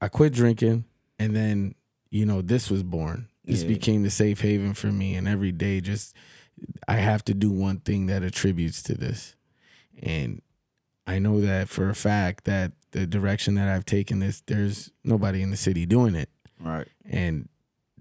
[0.00, 0.84] i quit drinking
[1.18, 1.74] and then
[2.10, 3.68] you know this was born this Yeah.
[3.68, 6.14] became the safe haven for me and every day just
[6.88, 9.36] i have to do one thing that attributes to this
[10.02, 10.42] and
[11.06, 15.42] i know that for a fact that the direction that i've taken this there's nobody
[15.42, 16.28] in the city doing it
[16.60, 16.88] Right.
[17.04, 17.48] and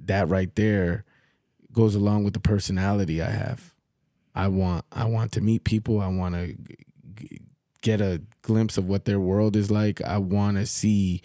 [0.06, 1.04] that right there
[1.72, 3.74] goes along with the personality I have.
[4.34, 6.00] I want I want to meet people.
[6.00, 6.56] I want to
[7.16, 7.42] g-
[7.82, 10.02] get a glimpse of what their world is like.
[10.02, 11.22] I want to see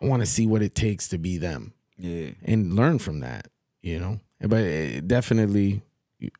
[0.00, 2.30] I want to see what it takes to be them Yeah.
[2.44, 3.48] and learn from that,
[3.82, 4.20] you know.
[4.40, 5.82] But it definitely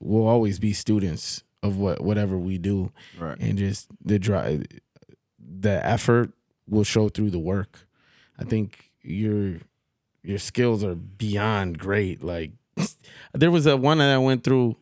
[0.01, 3.38] we'll always be students of what whatever we do Right.
[3.40, 4.64] and just the drive
[5.38, 6.33] the effort
[6.68, 7.87] will show through the work
[8.38, 9.59] i think your
[10.22, 12.51] your skills are beyond great like
[13.35, 14.77] there was a one that i went through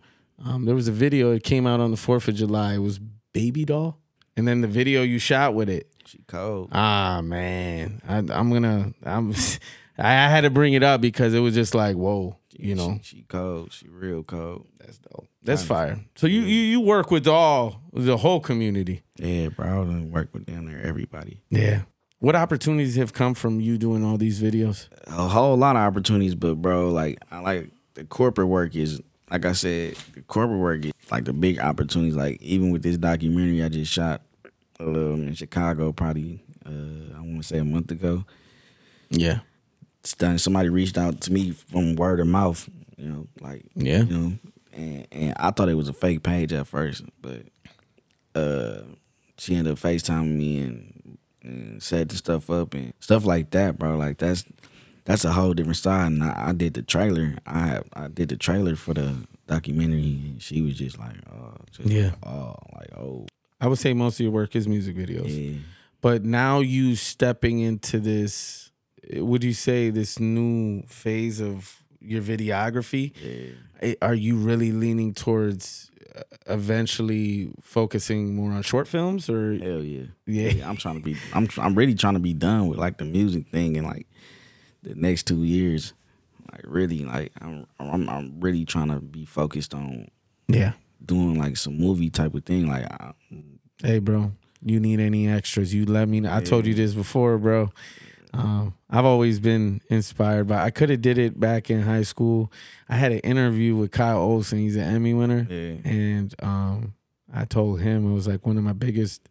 [0.44, 2.98] um, there was a video it came out on the 4th of july it was
[3.32, 3.98] baby doll
[4.36, 6.68] and then the video you shot with it She cold.
[6.72, 9.34] ah man I, i'm gonna i'm
[10.00, 13.16] I had to bring it up because it was just like whoa you know She,
[13.18, 13.72] she cold.
[13.72, 14.66] She real cold.
[14.78, 19.48] that's dope that's fire so you, you you work with all the whole community Yeah,
[19.48, 19.66] bro.
[19.66, 21.40] I done work with down there everybody.
[21.50, 21.82] Yeah.
[22.18, 24.88] What opportunities have come from you doing all these videos?
[25.06, 29.46] A whole lot of opportunities, but bro, like I like the corporate work is like
[29.46, 32.16] I said, the corporate work is like the big opportunities.
[32.16, 34.20] Like even with this documentary I just shot
[34.78, 38.24] um, in Chicago, probably uh, I want to say a month ago.
[39.08, 39.40] Yeah.
[40.00, 40.38] It's done.
[40.38, 42.68] Somebody reached out to me from word of mouth.
[42.96, 44.02] You know, like Yeah.
[44.04, 44.32] you know,
[44.72, 47.42] and, and I thought it was a fake page at first, but
[48.34, 48.82] uh,
[49.38, 53.96] she ended up FaceTiming me and, and setting stuff up and stuff like that, bro.
[53.96, 54.44] Like that's
[55.04, 56.06] that's a whole different side.
[56.08, 57.36] And I, I did the trailer.
[57.46, 61.88] I I did the trailer for the documentary, and she was just like, oh, just
[61.88, 62.10] Yeah.
[62.22, 63.26] like, oh, like oh,
[63.60, 65.26] I would say most of your work is music videos.
[65.54, 65.58] yeah.
[66.02, 68.69] But now you stepping into this,
[69.14, 73.12] would you say this new phase of your videography?
[73.82, 79.82] eh, Are you really leaning towards uh, eventually focusing more on short films or Hell
[79.84, 80.06] yeah.
[80.26, 80.68] Yeah.
[80.68, 83.48] I'm trying to be I'm I'm really trying to be done with like the music
[83.48, 84.06] thing and like
[84.82, 85.92] the next 2 years.
[86.52, 90.08] Like really like I'm I'm I'm really trying to be focused on
[90.48, 90.72] yeah?
[91.04, 93.12] doing like some movie type of thing like I,
[93.82, 94.32] Hey, bro,
[94.64, 95.72] you need any extras?
[95.72, 96.34] You let me know.
[96.34, 97.70] I told you this before, bro.
[98.32, 100.62] Um, I've always been inspired by.
[100.62, 102.52] I could have did it back in high school.
[102.88, 104.58] I had an interview with Kyle Olsen.
[104.58, 105.76] He's an Emmy winner, Yeah.
[105.90, 106.94] and um,
[107.32, 109.28] I told him it was like one of my biggest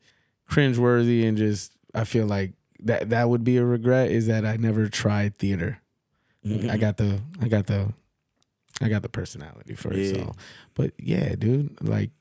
[0.50, 4.58] cringeworthy and just I feel like that that would be a regret is that I
[4.58, 5.80] never tried theater.
[6.70, 7.94] I got the I got the
[8.82, 10.00] I got the personality for it.
[10.00, 10.14] Yeah.
[10.24, 10.34] So,
[10.74, 12.12] but yeah, dude, like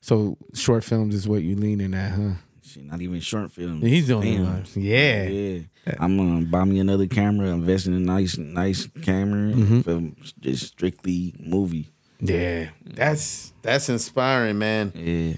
[0.00, 2.30] so short films is what you leaning at, huh?
[2.68, 3.80] Shit, not even short film.
[3.82, 4.64] He's doing Damn.
[4.74, 5.24] Yeah.
[5.24, 5.60] Yeah.
[5.98, 9.80] I'm gonna buy me another camera, invest in a nice nice camera Mm-hmm.
[9.80, 11.88] for just strictly movie.
[12.20, 12.68] Yeah.
[12.84, 14.92] That's that's inspiring, man.
[14.94, 15.34] Yeah.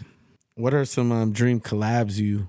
[0.55, 2.49] What are some um, dream collabs you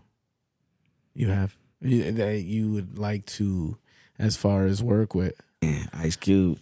[1.14, 3.78] you have you- that you would like to
[4.20, 5.34] as far as work with?
[5.62, 5.86] yeah.
[5.94, 6.58] Ice Cube.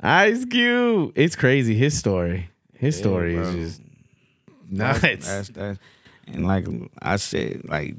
[0.00, 1.12] Ice Cube.
[1.14, 1.74] It's crazy.
[1.74, 2.50] His story.
[2.76, 3.48] His Yeah, story bro.
[3.48, 3.82] is just
[4.70, 5.26] That's, nuts.
[5.26, 5.78] that's that's
[6.26, 6.66] and like
[7.00, 7.96] I said, like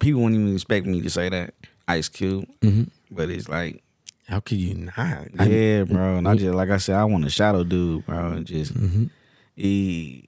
[0.00, 1.54] people wouldn't even expect me to say that
[1.86, 2.88] Ice Cube, Mhm.
[3.10, 3.82] but it's like
[4.26, 5.28] How could you not?
[5.38, 6.16] I- yeah, bro.
[6.16, 8.32] And I just like I said, I want a shadow dude, bro.
[8.32, 9.10] And just Mhm.
[9.56, 10.24] he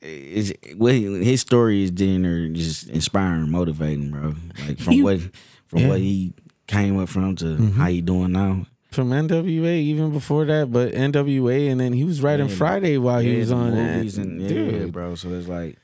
[0.00, 4.34] is his story is dinner just inspiring, motivating, bro.
[4.66, 5.20] Like from He- what
[5.66, 5.88] from yeah.
[5.88, 6.32] what he
[6.66, 8.66] came up from to how he doing now.
[8.90, 13.20] From NWA, even before that, but NWA, and then he was writing Yeah, Friday while
[13.20, 14.26] he was on movies that.
[14.26, 15.14] and yeah, Dude, bro.
[15.14, 15.76] So it's like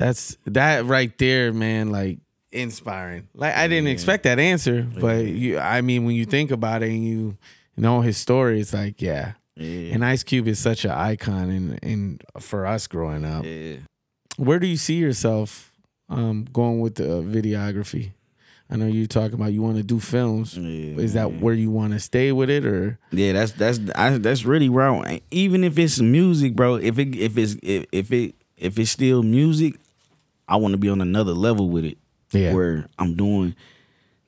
[0.00, 1.92] That's that right there, man.
[1.92, 2.20] Like
[2.52, 3.28] inspiring.
[3.34, 5.58] Like I didn't expect that answer, but you.
[5.58, 7.36] I mean, when you think about it and you
[7.76, 9.32] know his story, it's like yeah.
[9.56, 13.76] yeah, And Ice Cube is such an icon, and and for us growing up, yeah.
[14.38, 15.70] where do you see yourself
[16.08, 18.12] um, going with the videography?
[18.72, 20.56] I know you're talking about you want to do films.
[20.56, 24.16] Yeah, Is that where you want to stay with it, or Yeah, that's that's I,
[24.16, 26.76] that's really where I, want- even if it's music, bro.
[26.76, 29.74] If it if it's if, if it if it's still music,
[30.50, 31.96] I want to be on another level with it.
[32.32, 32.52] Yeah.
[32.54, 33.56] where I'm doing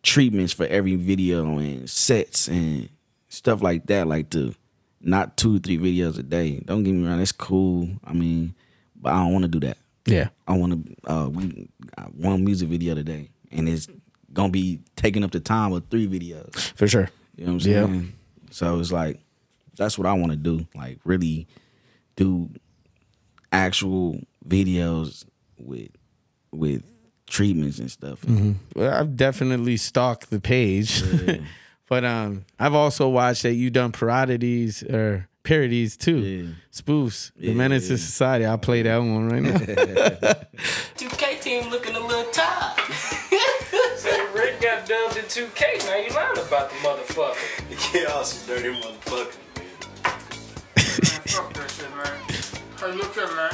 [0.03, 2.89] treatments for every video and sets and
[3.29, 4.09] stuff like that.
[4.09, 4.55] Like to
[5.01, 6.61] not two three videos a day.
[6.65, 7.89] Don't get me wrong, that's cool.
[8.05, 8.55] I mean,
[9.01, 9.77] but I don't want to do that.
[10.07, 11.69] yeah, I want to uh, we
[12.17, 13.87] one music video today, and it's
[14.33, 16.73] gonna be taking up the time of three videos.
[16.77, 17.09] for sure.
[17.37, 17.87] You know what I'm Yep.
[17.89, 18.13] saying?
[18.51, 19.21] So it's like
[19.77, 20.67] that's what I want to do.
[20.75, 21.47] Like really
[22.17, 22.51] do
[23.53, 25.25] actual videos
[25.59, 25.89] with
[26.53, 26.83] with
[27.29, 28.21] treatments and stuff.
[28.23, 28.53] Mm-hmm.
[28.79, 31.03] Well, I've definitely stalked the page,
[31.89, 36.51] but um, I've also watched that you done parodies or parodies too, Yeah.
[36.71, 37.33] spoofs.
[37.37, 37.99] The Yeah, Menace to yeah.
[37.99, 38.45] Society.
[38.45, 39.53] I'll play that one right now.
[40.97, 42.79] 2K team looking a little tired.
[43.97, 46.05] Say Rick got dubbed in 2K, man.
[46.09, 47.95] You lying about the motherfucker.
[47.95, 49.37] yeah, some dirty motherfucker.
[49.57, 50.85] man,
[51.27, 52.19] Fuck that shit, man.
[52.79, 53.53] Hey, look here, man.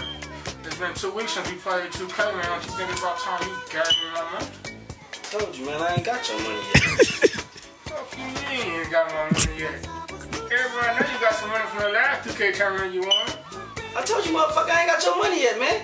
[0.78, 2.44] It's been two weeks since we played 2K, man.
[2.46, 4.46] Don't you think it's about time you got me my money?
[5.26, 6.94] Told you, man, I ain't got your money yet.
[7.82, 9.74] Fuck you mean you ain't got my money yet?
[10.38, 13.26] Everybody know you got some money from the last 2K tournament you won.
[13.96, 15.82] I told you, motherfucker, I ain't got your money yet, man.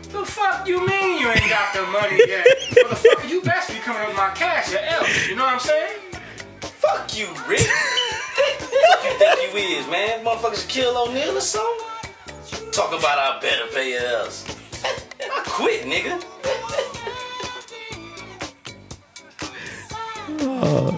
[0.00, 2.46] The fuck you mean you ain't got the money yet?
[2.88, 5.28] Motherfucker, you best be coming with my cash or else.
[5.28, 5.92] You know what I'm saying?
[6.62, 7.60] Fuck you, Rick.
[7.68, 10.24] Fuck you think you is, man?
[10.24, 11.95] Motherfuckers kill O'Neal or something?
[12.76, 14.44] Talk about I better pay else.
[14.84, 16.22] I quit, nigga.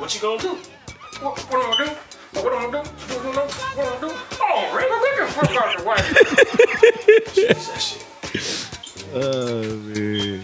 [0.01, 0.57] What you gonna do?
[1.21, 1.91] What, what am I do?
[2.41, 2.79] What am I do?
[2.79, 3.53] What am I do?
[3.77, 4.11] What am I do?
[4.43, 6.01] Oh, Rick, get the fuck out the way.
[7.47, 8.03] That shit.
[9.14, 10.43] Oh man.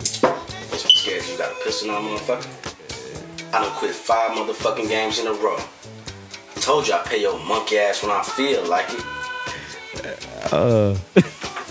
[1.04, 3.52] You got a pistol on, motherfucker?
[3.52, 5.58] I done quit five motherfucking games in a row.
[6.60, 9.04] Told you I pay your monkey ass when I feel like it.
[10.52, 10.96] Uh,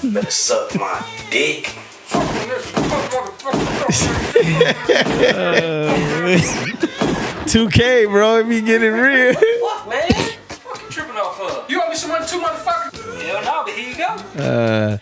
[0.04, 1.68] Better suck my dick.
[1.68, 5.04] Fucking this, fuck motherfucker, fuck.
[7.48, 8.40] 2K, bro.
[8.40, 9.34] It be getting real.
[9.34, 10.10] Fuck, man.
[10.50, 11.70] Fuck tripping off of?
[11.70, 13.22] You owe me some money too, motherfucker?
[13.22, 13.64] Hell no,
[14.44, 14.98] Uh,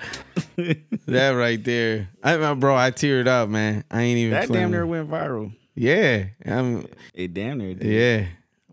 [1.08, 3.84] that right there, I, bro, I teared up, man.
[3.90, 4.32] I ain't even.
[4.34, 4.64] That playing.
[4.64, 5.54] damn near went viral.
[5.76, 6.86] Yeah, I'm.
[7.14, 7.88] It damn near did.
[7.88, 8.26] Yeah,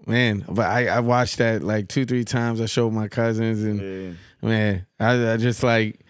[0.06, 0.44] man.
[0.48, 2.60] But I, I watched that like two, three times.
[2.60, 4.12] I showed my cousins, and Yeah.
[4.42, 6.00] Man, I, I just like,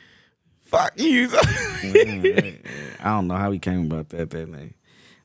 [0.63, 1.29] fuck you.
[1.33, 4.75] I don't know how we came about that that night.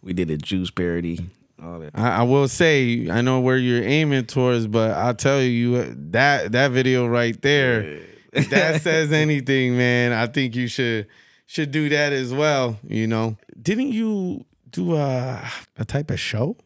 [0.01, 1.29] We did a juice parody,
[1.61, 1.91] all that.
[1.93, 6.51] I, I will say, I know where you're aiming towards, but I'll tell you that
[6.51, 10.11] that video right there, if that says anything, man.
[10.11, 11.07] I think you should
[11.45, 12.79] should do that as well.
[12.87, 16.57] You know, didn't you do a a type of show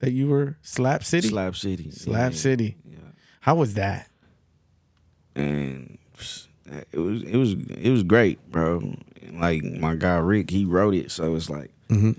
[0.00, 1.28] that you were Slap City?
[1.28, 1.90] Slap City.
[1.90, 2.38] Slap yeah.
[2.38, 2.76] City.
[2.84, 2.98] Yeah.
[3.40, 4.08] How was that?
[5.34, 5.98] And
[6.92, 8.94] it was it was it was great, bro.
[9.32, 12.16] Like my guy Rick, he wrote it, so it's like Mhm.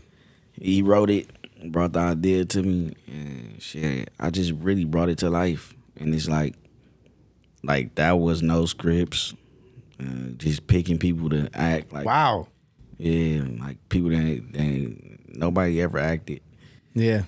[0.54, 1.28] he wrote it,
[1.72, 5.74] brought the idea to me, and shit, I just really brought it to life.
[5.98, 6.56] And it's like,
[7.64, 9.34] like that was no scripts,
[10.00, 12.48] uh, just picking people to act like, Wow.
[12.98, 16.42] yeah, like people that, that nobody ever acted.
[16.94, 17.24] Yeah.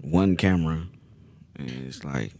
[0.00, 0.86] One camera,
[1.56, 2.32] and it's like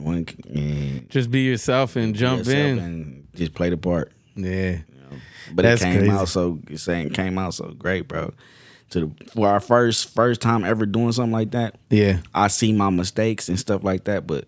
[0.00, 2.78] one, and Just be yourself and jump yourself in.
[2.78, 4.12] and just play the part.
[4.36, 4.78] Yeah.
[5.52, 6.10] But That's it came crazy.
[6.10, 8.32] out so saying came out so great, bro.
[8.90, 12.20] To the for our first first time ever doing something like that, Yeah.
[12.34, 14.46] I see my mistakes and stuff like that, but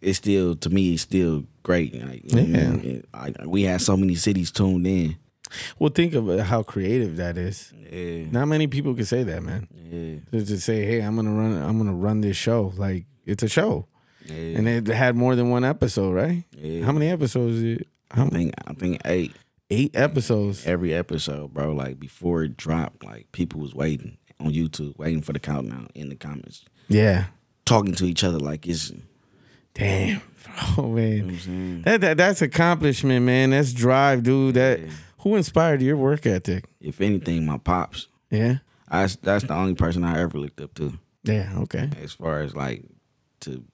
[0.00, 1.92] it's still to me it's still great.
[1.94, 2.70] Like, you know what I Yeah.
[2.70, 3.04] mean?
[3.40, 5.16] It- we had so many cities tuned in.
[5.78, 7.72] Well, think of uh, how creative that is.
[7.92, 9.68] Yeah, Not many people can say that, man.
[9.90, 11.56] yeah, To just say, "Hey, I'm gonna run.
[11.62, 13.86] I'm gonna run this show." Like it's a show,
[14.30, 16.44] and it had more than one episode, right?
[16.56, 16.84] Yeah.
[16.84, 17.56] How many episodes?
[17.56, 17.88] Is it?
[18.10, 19.32] How I think I think eight
[19.70, 20.66] eight episodes?
[20.66, 21.72] every episode, bro.
[21.72, 26.08] Like before it dropped, like people was waiting on YouTube, waiting for the countdown in
[26.08, 27.26] the comments, Yeah.
[27.64, 28.92] talking to each other like it's.
[29.74, 30.20] Damn.
[30.78, 33.50] Oh man, know what I'm that, that that's accomplishment, man.
[33.50, 34.54] That's drive, dude.
[34.54, 34.86] That Yeah.
[35.18, 36.64] who inspired your work ethic?
[36.80, 38.06] If anything, my pops.
[38.30, 38.58] Yeah.
[38.88, 41.52] I, that's the only person I ever looked up to Yeah.
[41.58, 41.90] Okay.
[42.02, 42.84] as far as like
[43.40, 43.64] to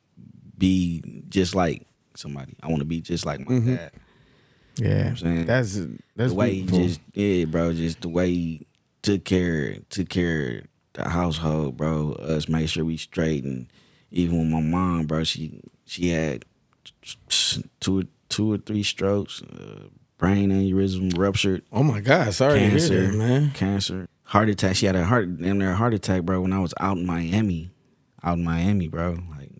[0.62, 2.54] be just like somebody.
[2.62, 3.76] I want to be just like my Mhm.
[3.76, 3.90] dad.
[4.76, 5.08] Yeah.
[5.08, 5.46] I'm saying?
[5.46, 5.74] That's
[6.16, 8.66] that's the way he just yeah, bro, just the way he
[9.02, 12.12] took care took care of the household, bro.
[12.12, 13.66] Us made sure we straight and
[14.12, 16.44] even with my mom, bro, she she had
[17.80, 22.32] two or two or three strokes, uh, brain aneurysm ruptured, Oh my God!
[22.34, 23.50] Sorry to cancer, hear that, man.
[23.52, 24.76] cancer, heart attack.
[24.76, 26.40] She had a heart in there heart attack, bro.
[26.40, 27.70] When I was out in Miami,
[28.22, 29.50] out in Miami, bro, like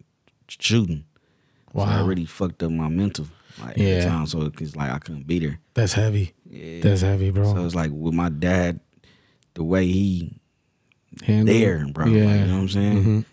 [0.61, 1.05] shooting.
[1.73, 2.07] So that Wow.
[2.07, 3.27] really fucked up my mental,
[3.61, 3.87] like Yeah.
[3.87, 4.27] at the time.
[4.27, 5.59] So it's like I couldn't beat her.
[5.75, 6.33] That's heavy.
[6.51, 6.81] Yeah.
[6.83, 7.45] That's heavy, bro.
[7.55, 8.81] So it's like with my dad,
[9.55, 10.35] the way he
[11.23, 12.05] Handle there, bro.
[12.07, 12.41] like, Yeah.
[12.41, 13.05] you know what I'm saying?
[13.05, 13.25] Mhm.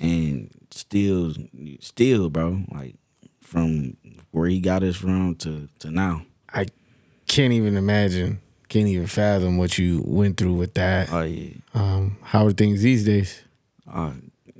[0.00, 1.34] And still,
[1.80, 2.64] still, bro.
[2.72, 2.96] Like
[3.40, 3.96] from
[4.30, 6.22] where he got us from to to now.
[6.52, 6.66] I
[7.26, 11.12] can't even imagine, can't even fathom what you went through with that.
[11.12, 11.50] Oh yeah.
[11.74, 13.42] Um, how are things these days?
[13.90, 14.12] Uh,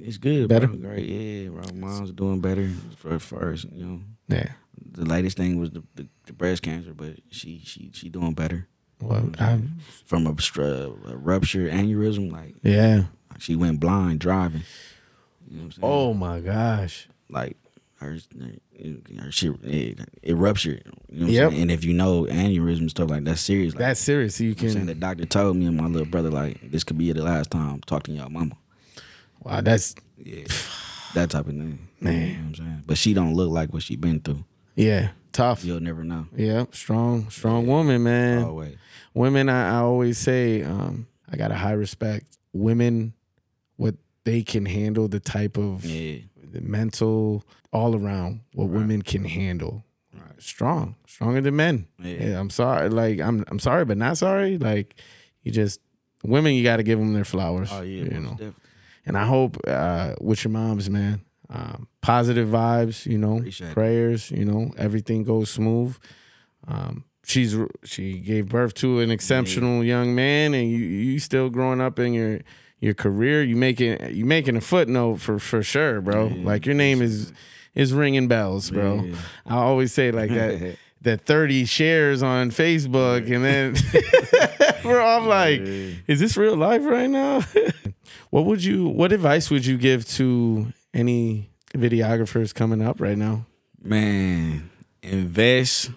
[0.06, 0.66] it's good, Better?
[0.66, 0.76] bro.
[0.90, 1.62] Great, yeah, bro.
[1.74, 3.66] Mom's doing better for first.
[3.72, 4.52] You know, Yeah.
[4.92, 8.68] the latest thing was the, the, the breast cancer, but she she she doing better
[9.00, 9.60] Well, I,
[10.04, 12.30] from a, a ruptured aneurysm.
[12.32, 13.04] Like yeah.
[13.38, 14.62] she went blind driving.
[15.48, 15.80] You know what I'm saying?
[15.82, 17.08] Oh my gosh.
[17.28, 17.56] like
[18.00, 18.18] her,
[19.20, 20.82] her shit it, it ruptured.
[21.10, 21.52] You know Yep.
[21.52, 23.74] And if you know aneurysm stuff like that's serious.
[23.74, 24.40] Like, That's serious.
[24.40, 24.86] You you know what I'm saying can.
[24.86, 27.80] the doctor told me and my little brother like this could be the last time
[27.86, 28.56] talking to your mama.
[29.44, 29.60] Wow.
[29.60, 30.44] That's Yeah,
[31.14, 31.88] that type of thing.
[32.00, 32.28] Man.
[32.28, 32.82] you know I'm saying.
[32.86, 34.44] But she don't look like what she been through.
[34.74, 35.10] yeah.
[35.32, 35.64] Tough.
[35.64, 36.28] You'll never know.
[36.36, 36.66] Yeah.
[36.70, 37.28] Strong.
[37.30, 38.44] Strong woman, man.
[38.44, 38.76] Always.
[39.14, 43.14] women I, I always say um, i got a high respect women
[43.76, 46.18] what they can handle the type of Yeah.
[46.52, 49.82] the mental all around what women can handle
[50.38, 52.28] strong stronger than men Yeah.
[52.28, 52.40] yeah.
[52.40, 54.94] i'm sorry like i'm i'm sorry but not sorry like
[55.42, 55.80] you just
[56.22, 58.04] women you got to give them their flowers Oh yeah.
[58.04, 58.54] you know definitely.
[59.06, 63.74] And i hope uh with your moms man um, positive vibes you know Appreciate it.
[63.74, 65.96] prayers you know everything goes smooth
[66.66, 71.80] um, she's she gave birth to an exceptional young man, and you you still growing
[71.80, 72.40] up in your
[72.80, 73.42] your career.
[73.42, 76.28] You making you making a footnote for for sure, bro.
[76.28, 76.44] Yeah.
[76.44, 77.32] Like your name is
[77.74, 79.02] is ringing bells, bro.
[79.04, 79.16] Yeah.
[79.46, 80.76] I always say like that.
[81.04, 83.74] That 30 shares on Facebook, and then
[84.82, 87.42] bro, I'm like, is this real life right now?
[88.30, 93.46] what would you, what advice would you give to any videographers coming up right now?
[93.82, 94.70] Man,
[95.02, 95.90] invest,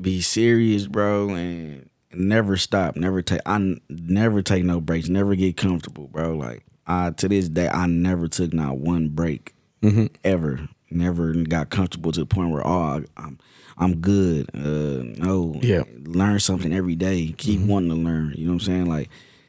[0.00, 2.96] be serious, bro, and never stop.
[2.96, 3.40] Never take.
[3.44, 5.08] I never take no breaks.
[5.08, 6.34] Never get comfortable, bro.
[6.36, 10.06] Like I to this day, I never took not one break Mm-hmm.
[10.24, 10.68] ever.
[10.90, 13.38] never got comfortable to the point where oh I'm
[13.76, 14.48] I'm good.
[14.54, 15.82] Uh, no, Yeah.
[16.04, 17.32] learn something every day.
[17.36, 18.34] Keep wanting to learn.
[18.36, 18.86] You know what I'm saying?
[18.86, 19.08] Like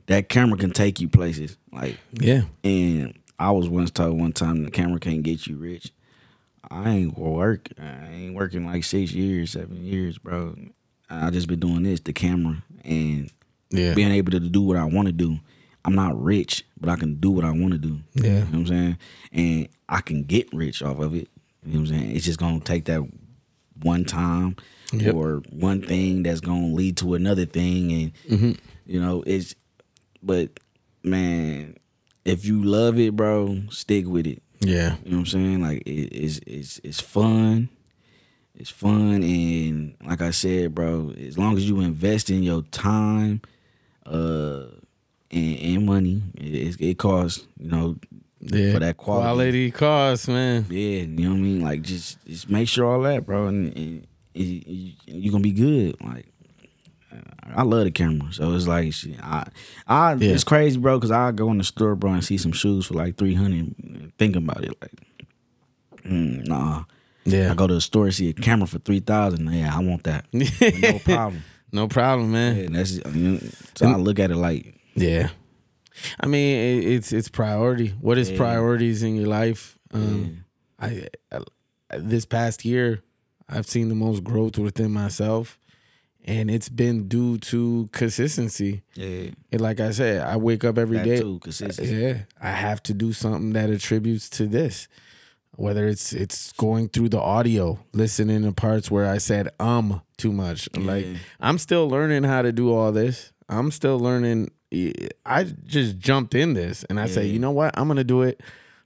[0.10, 1.58] that camera can take you places.
[1.72, 2.42] Like Yeah.
[2.64, 5.92] and I was once told one time the camera can't get you rich.
[6.70, 7.70] I ain't work.
[7.80, 10.56] I ain't working like six years, seven years, bro.
[11.10, 13.32] I just been doing this, the camera, and
[13.72, 13.94] Yeah.
[13.94, 15.40] being able to do what I want to do.
[15.86, 18.00] I'm not rich, but I can do what I want to do.
[18.14, 18.24] Yeah.
[18.24, 18.98] You know what I'm saying?
[19.32, 21.30] And I can get rich off of it.
[21.66, 22.16] You know what I'm saying?
[22.16, 23.02] It's just gonna take that
[23.82, 24.56] one time
[24.92, 25.14] Yep.
[25.16, 28.52] or one thing that's gonna lead to another thing and Mm-hmm.
[28.86, 29.56] you know, it's
[30.22, 30.60] but
[31.04, 31.76] man,
[32.26, 34.42] if you love it, bro, stick with it.
[34.60, 34.98] Yeah.
[35.04, 35.62] You know what I'm saying?
[35.62, 37.70] Like it, it's it's it's fun.
[38.56, 43.42] It's fun and like I said, bro, as long as you invest in your time,
[44.06, 44.64] uh,
[45.32, 47.46] and, and money, it, it costs.
[47.58, 47.96] You know,
[48.42, 48.74] Yeah.
[48.74, 49.24] for that quality.
[49.24, 50.66] Quality cost, man.
[50.70, 51.62] Yeah, you know what I mean.
[51.62, 55.96] Like just just make sure all that, bro, and, and, you're gonna be good.
[56.02, 56.26] Like
[57.56, 59.20] I love the camera, so it's like shit.
[59.22, 59.48] I,
[59.88, 60.34] I Yeah.
[60.34, 62.94] it's crazy, bro, because I go in the store, bro, and see some shoes for
[62.94, 63.74] like three hundred.
[64.20, 64.92] Think about it, like,
[66.04, 66.84] mm, nah.
[67.26, 67.52] Yeah.
[67.52, 69.52] I go to the store and see a camera for three thousand.
[69.52, 70.26] Yeah, I want that.
[70.34, 71.44] no problem.
[71.72, 72.58] No problem, man.
[72.58, 73.40] Yeah, that's you know,
[73.76, 75.30] so I look at it like Yeah.
[76.20, 77.90] I mean, it, it's it's priority.
[78.00, 78.38] What is Yeah.
[78.38, 79.78] priorities in your life?
[79.94, 80.46] Um,
[80.80, 83.02] I, I this past year,
[83.50, 85.60] I've seen the most growth within myself,
[86.30, 88.84] and it's been due to consistency.
[88.94, 91.20] yeah, And like I said, I wake up every that day.
[91.20, 91.96] too, consistency.
[91.96, 94.88] Yeah, I have to do something that attributes to this.
[95.56, 100.32] Whether it's it's going through the audio, listening to parts where I said um too
[100.32, 100.70] much.
[100.78, 101.06] Like
[101.42, 103.34] I'm still learning how to do all this.
[103.50, 104.52] I'm still learning.
[105.26, 107.78] I just jumped in this and I say, you know what?
[107.78, 108.40] I'm gonna do it.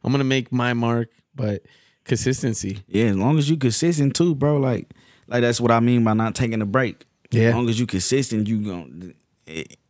[0.04, 1.10] I'm gonna make my mark.
[1.36, 1.64] But
[2.06, 2.80] consistency.
[2.88, 4.58] Yeah, as long as you consistent too, bro.
[4.58, 4.90] Like,
[5.28, 7.06] like that's what I mean by not taking a break.
[7.34, 7.50] Yeah.
[7.50, 9.14] As long as you consistent, you gon'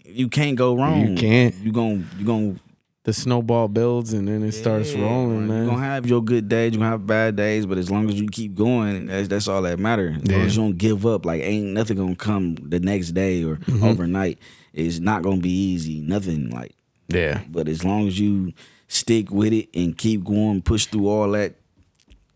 [0.05, 1.09] you can't go wrong.
[1.09, 1.55] You can't.
[1.55, 2.59] You gon' you gon'
[3.05, 5.63] The snowball builds and then it starts rolling, man.
[5.65, 8.17] You gonna have your good days, you gonna have bad days, but as long as
[8.17, 10.15] you keep going, that's that's all that matters.
[10.23, 10.45] As long Yeah.
[10.45, 13.83] as you don't give up, like ain't nothing gonna come the next day or Mm-hmm.
[13.83, 14.39] overnight.
[14.73, 15.99] It's not gonna be easy.
[15.99, 16.75] Nothing like
[17.09, 17.41] yeah.
[17.51, 18.53] but as long as you
[18.87, 21.55] stick with it and keep going, push through all that,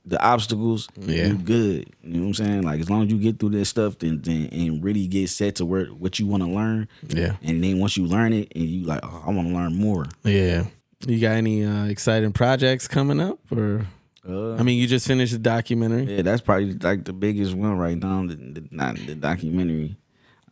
[0.07, 1.27] the obstacles, Yeah.
[1.27, 1.89] you good.
[2.01, 2.61] You know what I'm saying?
[2.63, 5.55] Like as long as you get through that stuff, then, then and really get set
[5.55, 7.35] to where what you want to learn, Yeah.
[7.43, 10.05] and then once you learn it, and you like, oh, I want to learn more.
[10.23, 10.65] Yeah.
[11.05, 13.85] You got any uh, exciting projects coming up or
[14.27, 16.15] Uh, I mean, you just finished the documentary.
[16.15, 18.25] yeah, that's probably like the biggest one right now.
[18.25, 19.95] The, the, not the documentary.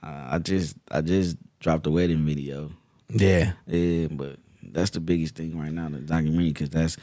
[0.04, 2.72] Uh, I just I just dropped a wedding video.
[3.10, 3.54] Yeah.
[3.68, 6.98] Yeah, but that's the biggest thing right now, the documentary, because that's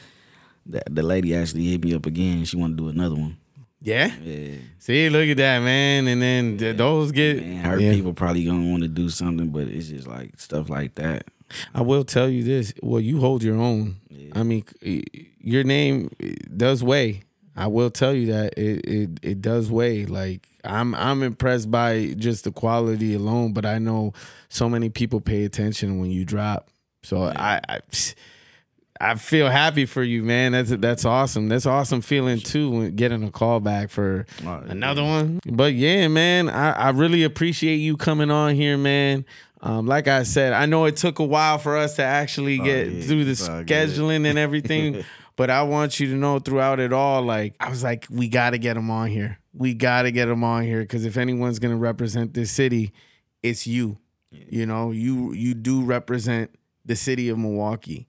[0.65, 2.45] the, the lady actually hit me up again.
[2.45, 3.37] She want to do another one.
[3.81, 4.11] Yeah.
[4.23, 6.07] Yeah, See, look at that, man.
[6.07, 7.41] And then th- those get.
[7.41, 7.91] man, her Yeah.
[7.93, 11.25] people probably gonna want to do something, but it's just like stuff like that.
[11.75, 12.73] I will tell you this.
[12.81, 13.97] Well, you hold your own.
[14.33, 14.63] I mean,
[15.39, 16.09] your name
[16.55, 17.23] does weigh.
[17.55, 20.05] I will tell you that it, it it does weigh.
[20.05, 24.13] Like I'm I'm impressed by just the quality alone, but I know
[24.49, 26.69] so many people pay attention when you drop.
[27.03, 27.79] So I, I
[29.01, 30.51] I feel happy for you, man.
[30.53, 31.49] That's that's awesome.
[31.49, 34.71] That's awesome feeling too getting a call back for Oh, yeah.
[34.71, 35.39] another one.
[35.45, 39.25] But yeah, man, I, I really appreciate you coming on here, man.
[39.61, 42.87] Um, like I said, I know it took a while for us to actually get
[42.87, 43.67] Oh, yeah, through the it's all good.
[43.67, 45.03] scheduling and everything.
[45.35, 48.51] but I want you to know throughout it all, like I was like, we got
[48.51, 49.39] to get him on here.
[49.53, 52.91] We got to get him on here because if anyone's gonna represent this city,
[53.41, 53.97] it's you.
[54.31, 56.51] You know, you you do represent
[56.85, 58.07] the city of Milwaukee.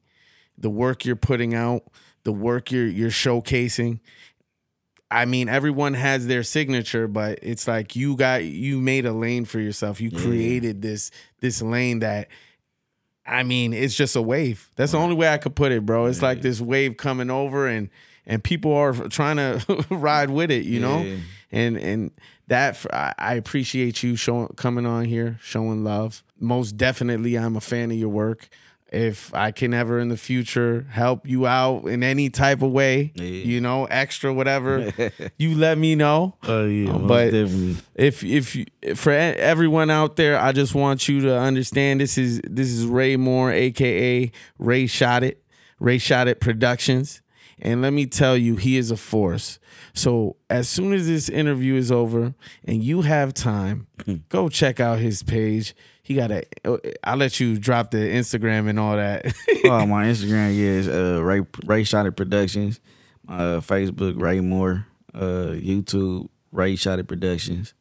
[0.58, 1.84] The work you're putting out,
[2.24, 4.00] the work you're you're showcasing.
[5.10, 9.44] I mean, everyone has their signature, but it's like you got you made a lane
[9.44, 10.00] for yourself.
[10.00, 12.28] You created this this lane that
[13.26, 14.68] I mean, it's just a wave.
[14.76, 16.06] That's the only way I could put it, bro.
[16.06, 17.90] It's like this wave coming over and
[18.26, 21.02] and people are trying to ride with it, you know?
[21.02, 21.16] Yeah.
[21.52, 22.10] And and
[22.48, 26.22] that I appreciate you showing coming on here, showing love.
[26.38, 28.48] Most definitely I'm a fan of your work.
[28.94, 33.12] If I can ever in the future help you out in any type of way,
[33.16, 33.24] Yeah.
[33.24, 34.92] you know, extra whatever,
[35.38, 36.36] you let me know.
[36.44, 37.76] Oh yeah, Um, but- definitely.
[37.96, 42.40] if if you, for everyone out there, I just want you to understand this is
[42.48, 45.42] this is Ray Moore, aka Ray Shot It,
[45.80, 47.20] Ray Shot It Productions,
[47.58, 49.58] and let me tell you, he is a force.
[49.92, 52.34] So as soon as this interview is over
[52.64, 53.86] and you have time,
[54.28, 55.74] go check out his page.
[56.04, 56.44] He got a.
[57.02, 59.24] I'll let you drop the Instagram and all that.
[59.64, 62.78] oh, my Instagram yeah, is uh, Ray Ray Shot Productions.
[63.26, 64.86] Uh, Facebook Ray Moore.
[65.14, 67.72] Uh, YouTube Ray Shot Productions.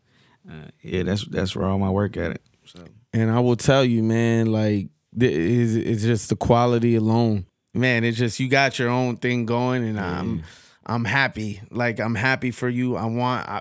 [0.49, 2.41] Uh, yeah, that's that's where all my work at it.
[2.63, 4.87] So And I will tell you, man, like
[5.19, 7.45] it's, it's just the quality alone.
[7.73, 10.43] Man, it's just you got your own thing going, and I'm
[10.85, 11.61] I'm happy.
[11.71, 12.95] Like I'm happy for you.
[12.95, 13.49] I want.
[13.49, 13.59] I,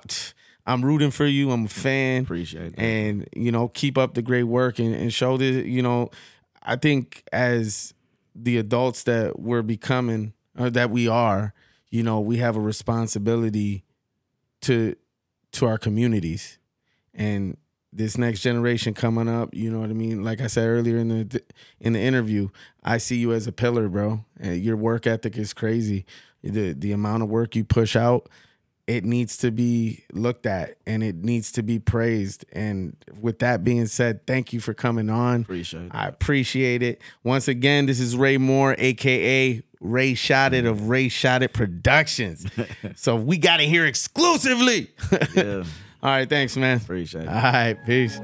[0.67, 1.51] I'm rooting for you.
[1.51, 2.23] I'm a fan.
[2.23, 2.83] appreciate that.
[2.83, 6.11] and you know keep up the great work and, and show this you know
[6.63, 7.95] i think as
[8.35, 11.53] the adults that we're becoming or that we are
[11.91, 13.85] you know we have a responsibility
[14.61, 14.95] to
[15.53, 16.59] to our communities
[17.15, 17.57] and
[17.93, 21.09] this next generation coming up you know what i mean like i said earlier in
[21.09, 21.43] the
[21.81, 22.49] in the interview
[22.85, 26.07] i see you as a pillar bro and your work ethic is crazy
[26.43, 28.29] the the amount of work you push out
[28.87, 32.45] it needs to be looked at and it needs to be praised.
[32.53, 35.43] And with that being said, thank you for coming on.
[35.43, 35.91] Appreciate it.
[35.95, 37.01] I appreciate it.
[37.23, 42.47] Once again, this is Ray Moore, aka Ray Shot It of Ray Shot It Productions.
[42.97, 44.91] so we got it here exclusively.
[45.35, 45.65] yeah,
[46.03, 46.79] All right, thanks, man.
[46.79, 47.29] appreciate it.
[47.29, 48.19] All right, peace.